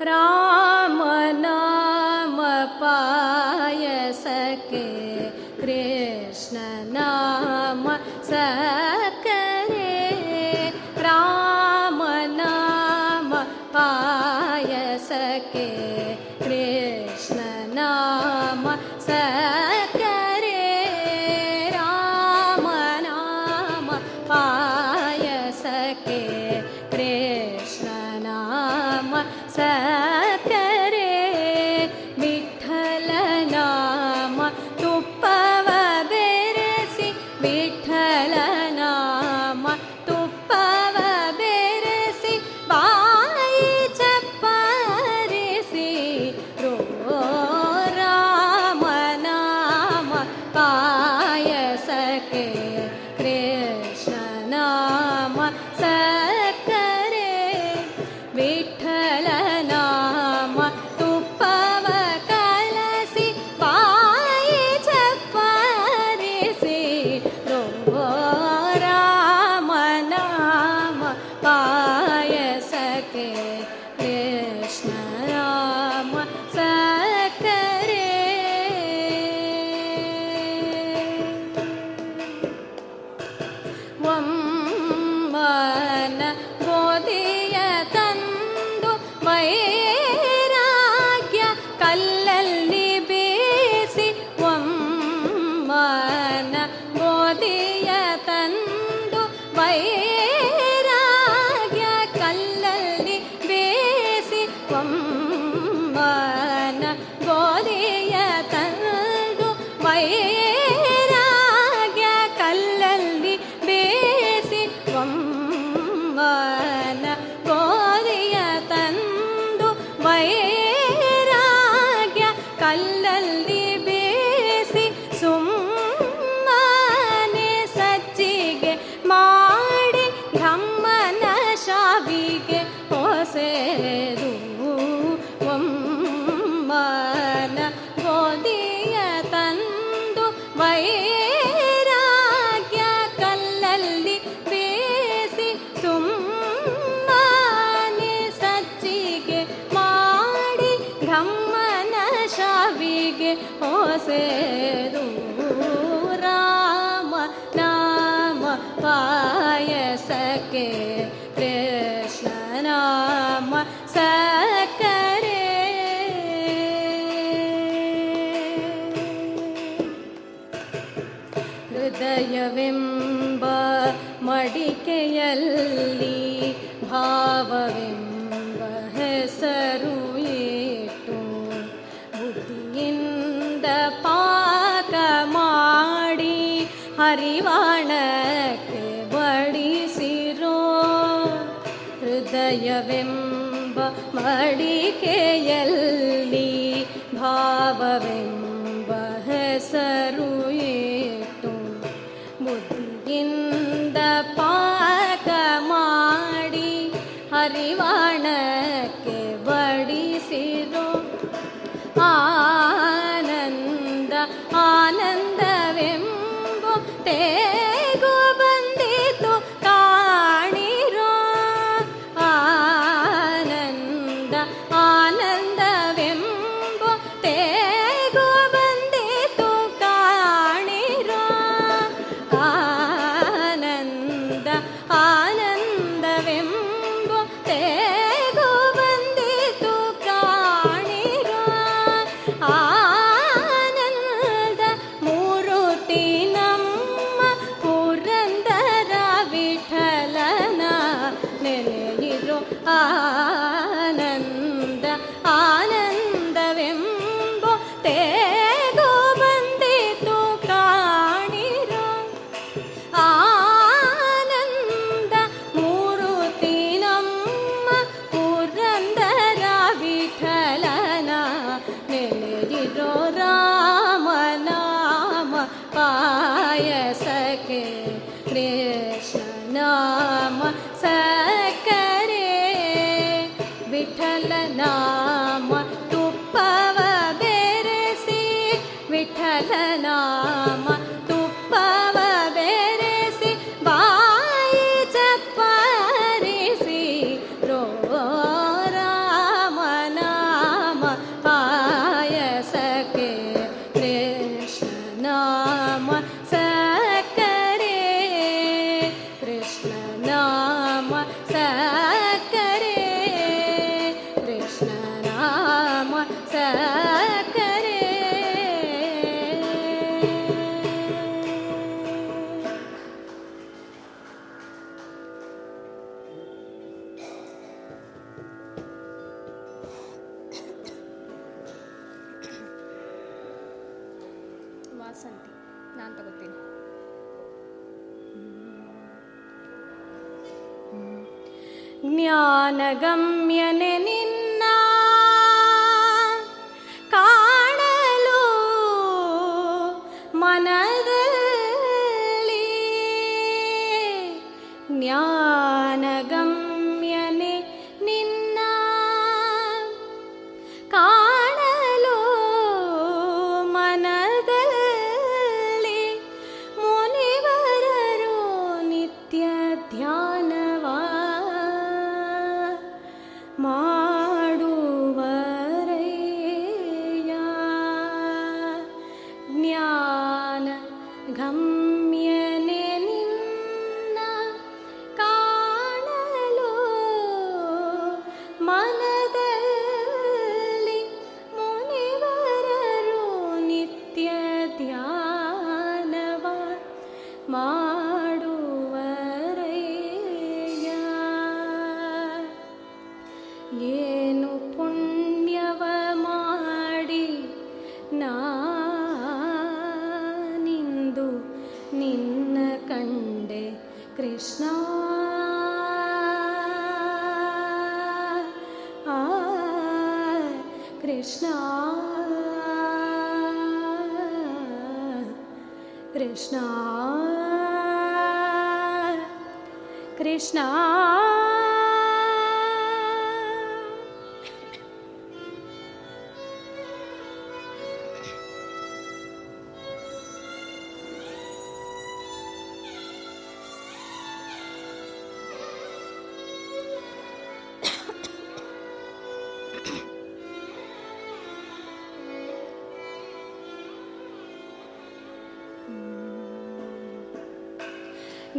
[0.02, 0.98] राम
[1.38, 2.38] नाम
[2.82, 4.86] पायसके,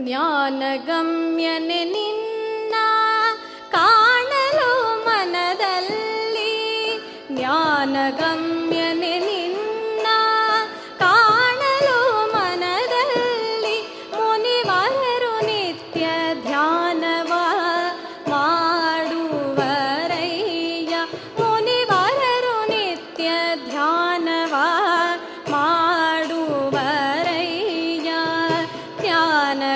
[0.08, 2.74] ಜ್ಞಾನಗಮ್ಯನೆ ನಿನ್ನ
[3.74, 4.70] ಕಾಣಲು
[5.06, 6.52] ಮನದಲ್ಲಿ
[7.36, 8.57] ಜ್ಞಾನಗಮ್ಯ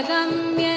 [0.09, 0.72] 难眠。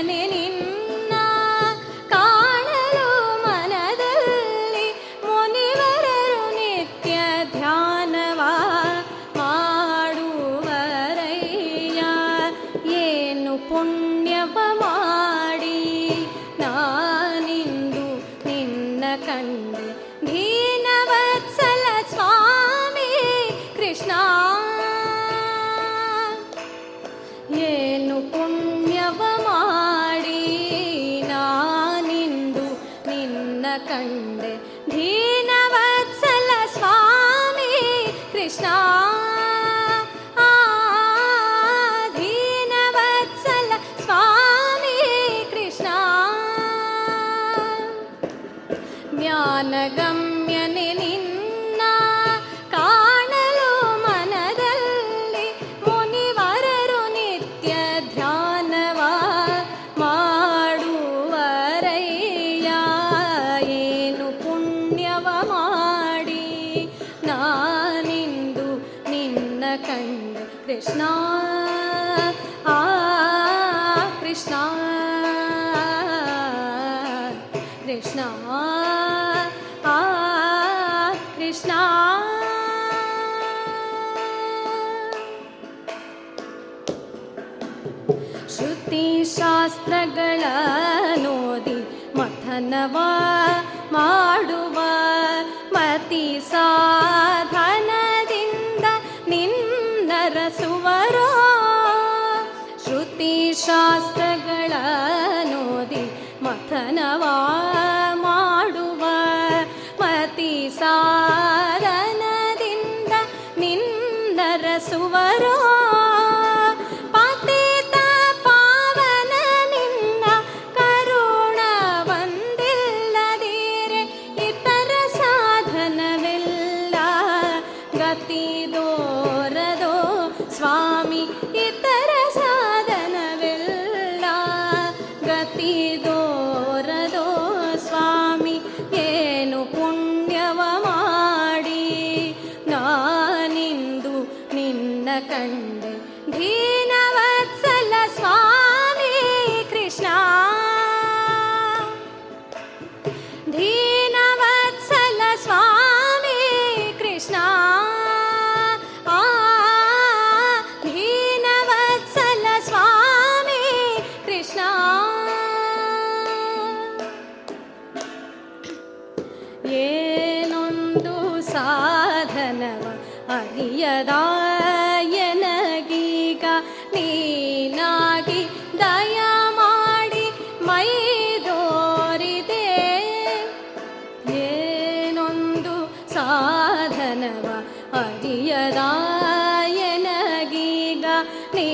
[105.51, 106.03] ನೋದಿ
[106.45, 107.25] ಮಥನವಾ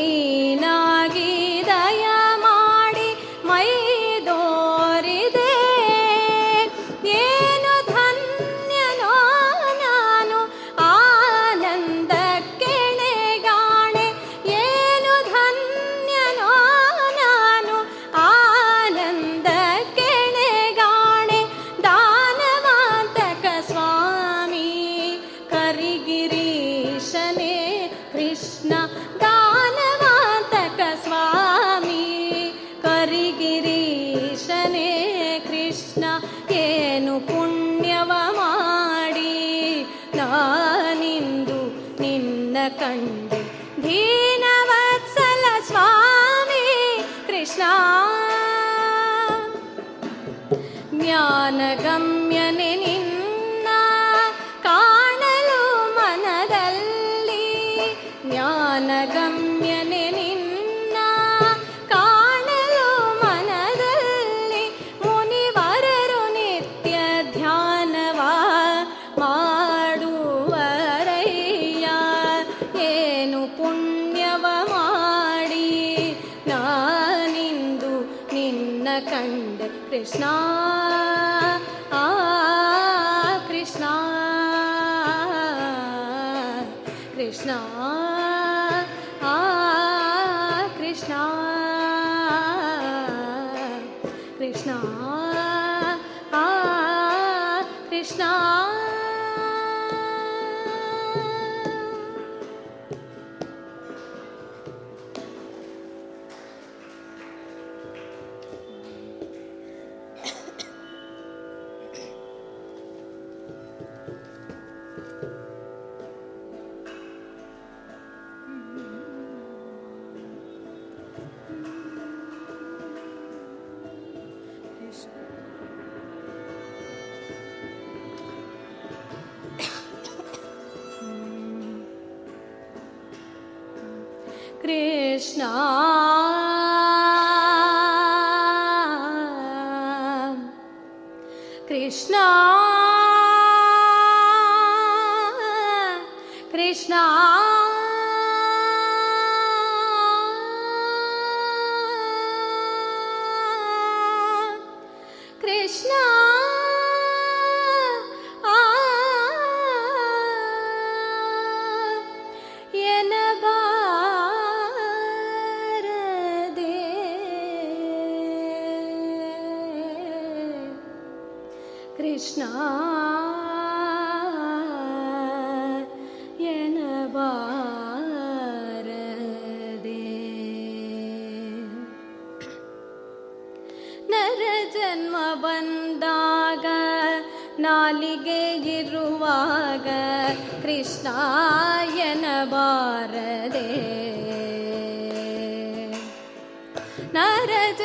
[0.02, 0.90] علينا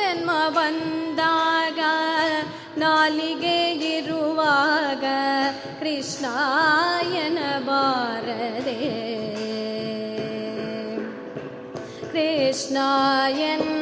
[0.09, 1.79] ಜನ್ಮ ಬಂದಾಗ
[2.81, 3.55] ನಾಲಿಗೆ
[3.93, 5.05] ಇರುವಾಗ
[5.81, 7.39] ಕೃಷ್ಣಾಯನ
[7.69, 8.77] ಬಾರದೆ
[12.13, 13.76] ಕೃಷ್ಣಾಯನ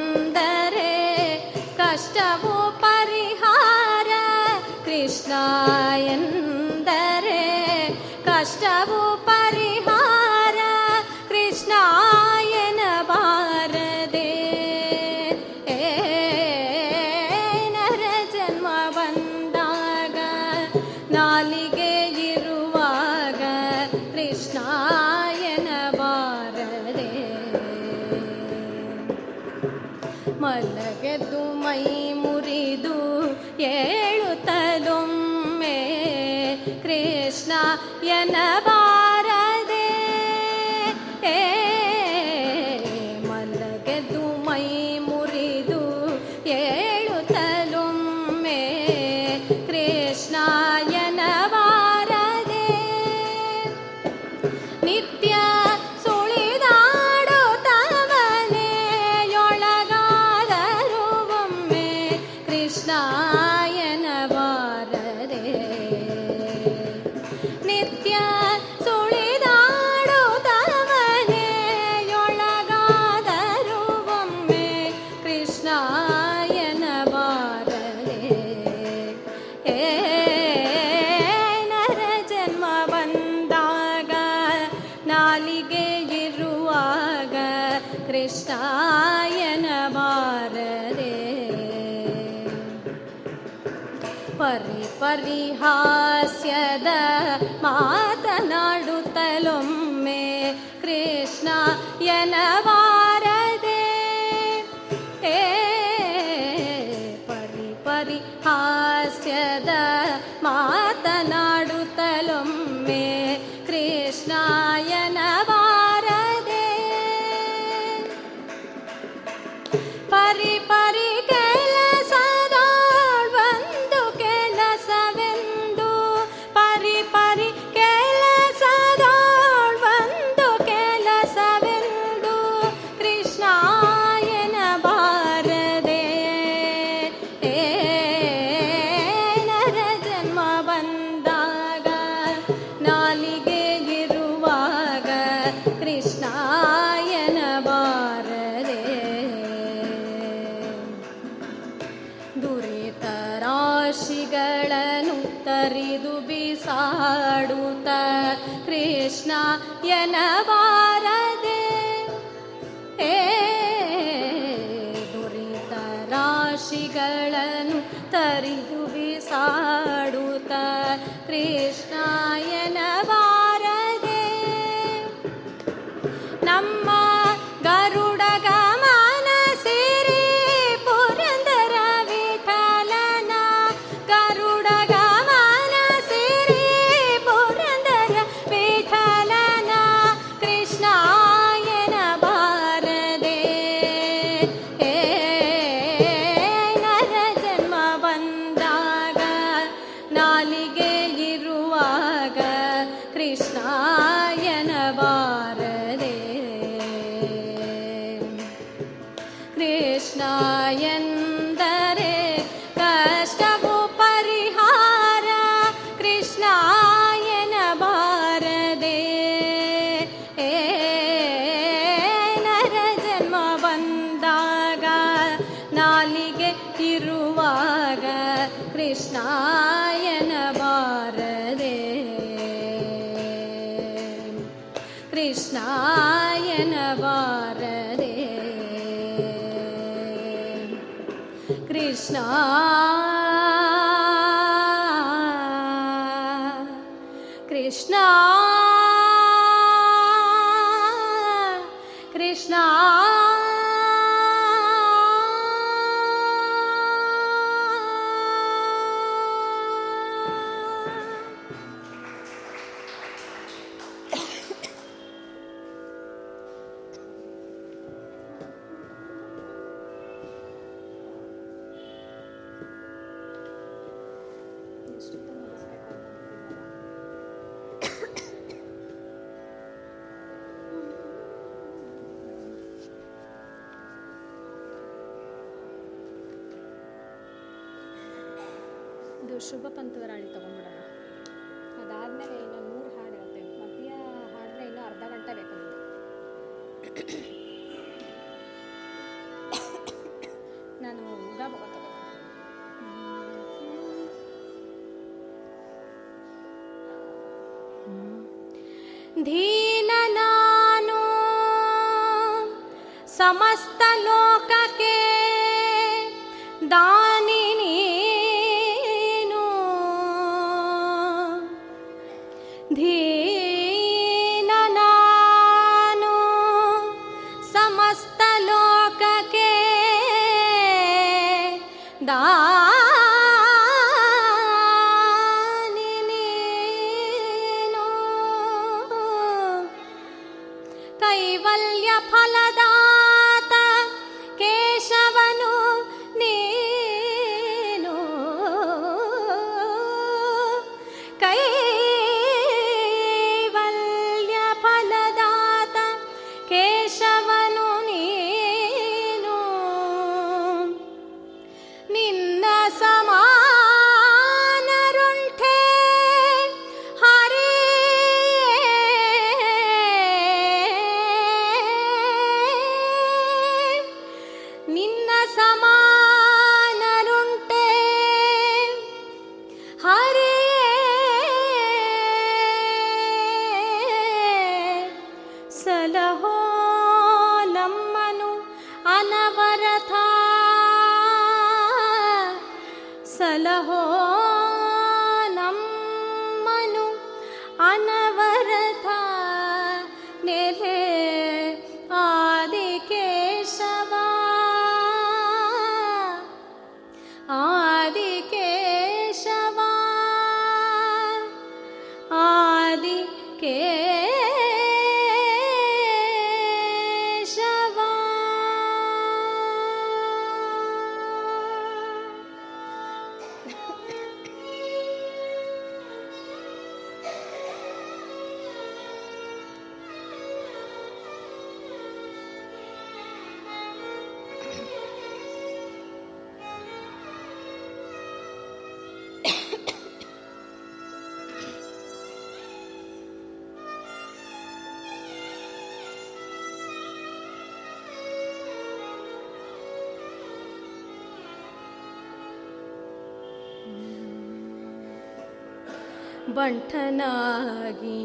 [456.37, 457.99] ಬಂಟನಾಗಿ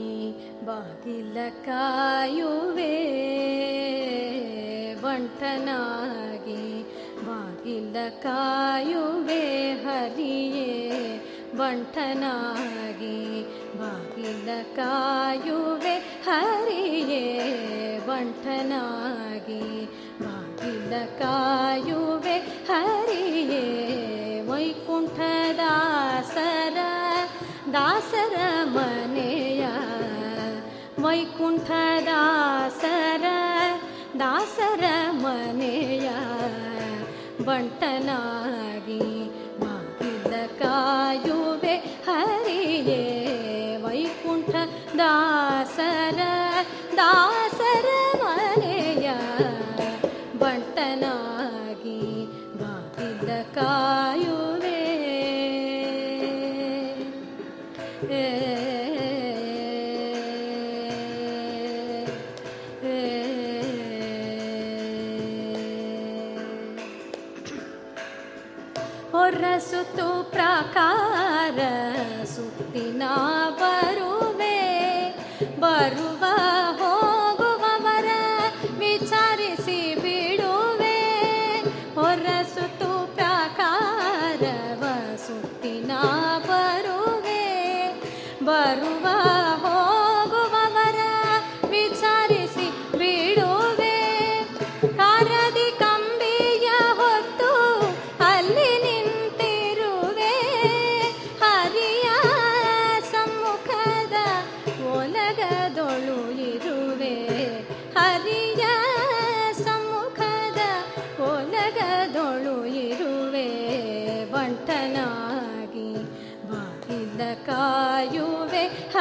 [0.67, 1.37] ಬಾಗಿಲ
[1.67, 2.93] ಕಾಯುವೆ
[5.05, 6.61] ಬಂಟನಾಗಿ
[7.29, 7.97] ಬಾಗಿಲ
[8.27, 9.43] ಕಾಯುವೆ
[9.87, 10.69] ಹರಿಯೇ
[11.61, 13.17] ಬಂಟನಾಗಿ
[13.81, 14.49] ಬಾಗಿಲ
[14.79, 15.97] ಕಾಯುವೆ
[16.29, 17.25] ಹರಿಯೇ
[18.11, 19.63] ಬಂಟನಾಗಿ
[20.27, 22.00] ಬಾಗಿಲ ಕಾಯು
[37.93, 39.09] ी
[40.33, 41.75] दकायुबे
[42.07, 43.03] हरि ये
[43.85, 44.53] वैकुण्ठ
[45.03, 46.21] दासन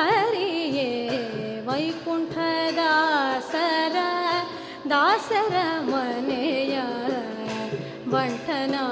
[0.08, 1.18] हरिये
[1.68, 2.36] वैकुण्ठ
[2.80, 3.98] दासर
[4.94, 5.56] दासर
[5.92, 6.72] बनय
[8.14, 8.86] बण्ठना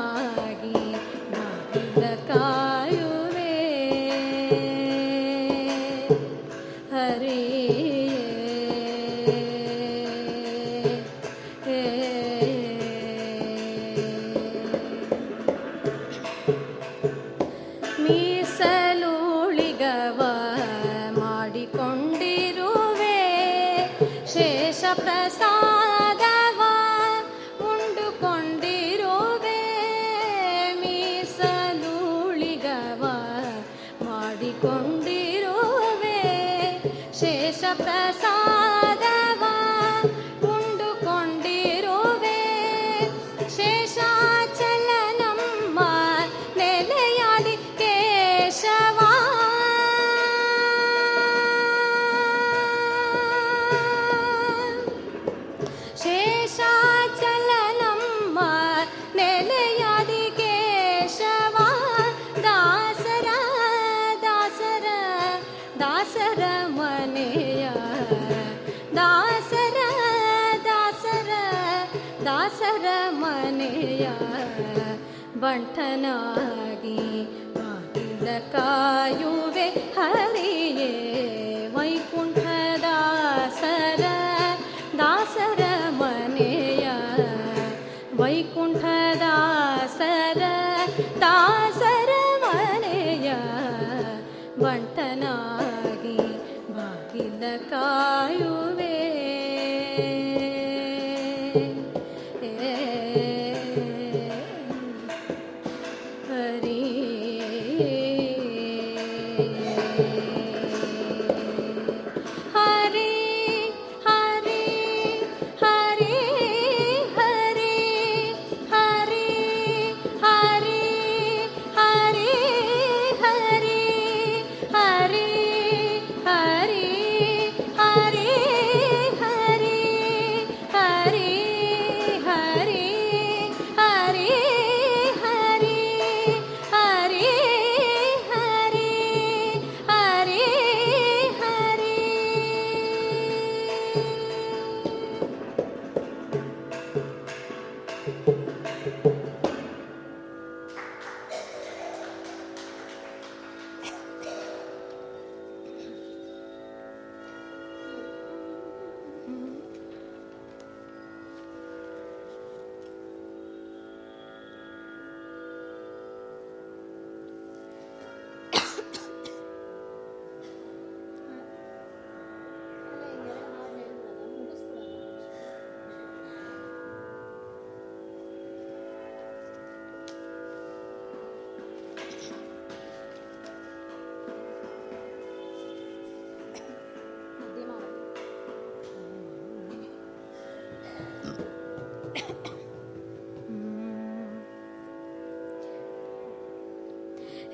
[75.48, 75.76] कण्ठ
[76.84, 79.68] नीडकायुवे
[79.98, 80.54] हरि
[81.76, 82.40] वैकुण्ठ
[82.86, 84.02] दासर
[85.02, 85.62] दासर
[86.02, 86.98] मनया
[88.22, 88.84] वैकुण्ठ
[89.24, 90.42] दासर
[91.24, 91.32] दा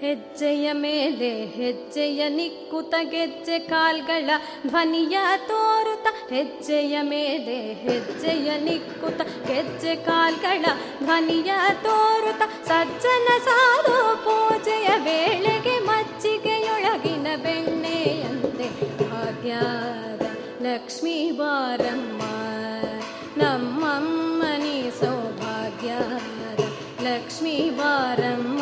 [0.04, 4.30] ಹೆಜ್ಜೆಯ ಮೇಲೆ ಹೆಜ್ಜೆಯ ನಿಕ್ಕುತ ಗೆಜ್ಜೆ ಕಾಲ್ಗಳ
[4.70, 5.16] ಧ್ವನಿಯ
[5.50, 7.56] ತೋರುತ ಹೆಜ್ಜೆಯ ಮೇಲೆ
[7.86, 9.20] ಹೆಜ್ಜೆಯ ನಿಕ್ಕುತ
[9.50, 10.66] ಗೆಜ್ಜೆ ಕಾಲ್ಗಳ
[11.04, 11.52] ಧ್ವನಿಯ
[11.86, 18.68] ತೋರುತ ಸಜ್ಜನ ಸಾಧು ಪೂಜೆಯ ವೇಳೆಗೆ ಮಜ್ಜಿಗೆಯೊಳಗಿನ ಬೆಣ್ಣೆಯಂತೆ
[19.12, 20.28] ಭಾಗ್ಯದ
[20.68, 22.22] ಲಕ್ಷ್ಮೀ ಬಾರಮ್ಮ
[23.44, 26.60] ನಮ್ಮಮ್ಮನಿ ಸೌಭಾಗ್ಯದ
[27.10, 28.62] ಲಕ್ಷ್ಮೀ ಬಾರಮ್ಮ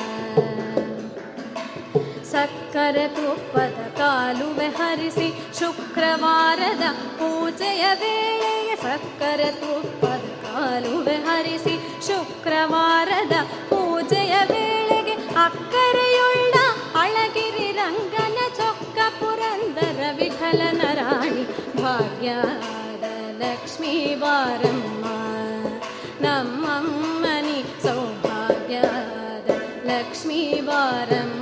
[2.31, 5.25] சக்கரது பதகாலுவே ஹரிசி
[5.59, 6.83] சுக்கிரவாரத
[7.19, 8.53] பூஜயவேலே
[8.83, 9.71] சக்கரது
[10.03, 11.75] பதகாலுவே ஹரிசி
[12.07, 13.35] சுக்கிரவாரத
[13.71, 14.99] பூஜயவேலே
[15.45, 16.55] அக்கரயுள்ள
[17.01, 21.43] அழகிரீ রঙ্গன சக்கபுரந்தரவி ခ లనராணி
[21.81, 23.05] பாக்கியாத
[23.43, 25.17] லக்ஷ்மிவாரம்மா
[26.27, 29.47] நமம்மனி सौभाग्यாத
[29.93, 31.35] லக்ஷ்மிவாரம்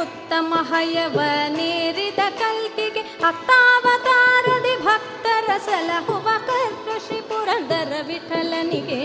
[0.00, 1.16] उत्तम हयव
[1.56, 2.86] नेरित कल्पि
[3.30, 5.10] अवतारदि भक्
[5.66, 9.00] सलहुव कर् कृषिपुरदरविठलनिगे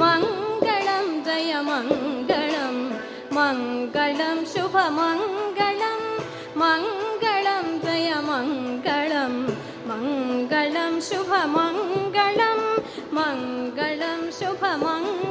[0.00, 2.76] मङ्गलं जय मङ्गलं
[3.38, 6.00] मङ्गलं शुभमङ्गलं
[6.62, 9.34] मङ्गलं जय मङ्गलं
[9.90, 12.60] मङ्गलं शुभ मङ्गलं
[13.18, 15.27] मङ्गलं शुभमङ्ग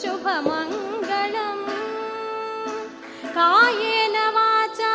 [0.00, 1.60] शुभमङ्गलम्
[3.36, 4.94] कायेन वाचा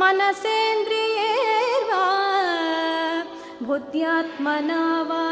[0.00, 2.06] मनसेन्द्रियेर्वा
[3.68, 5.24] बुद्ध्यात्मना वा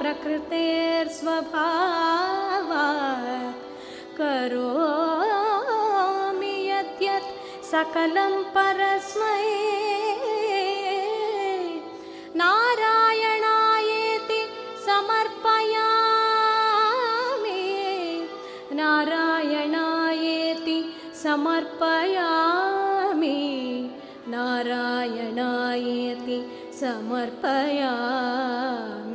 [0.00, 2.88] प्रकृतेर्स्वभावा
[4.18, 7.30] करोमि यद्यत्
[7.72, 9.42] सकलं परस्मै
[12.42, 13.44] नारायण
[21.22, 23.38] समर्पयामि
[24.32, 26.40] नारायणायति
[26.80, 29.11] समर्पयामि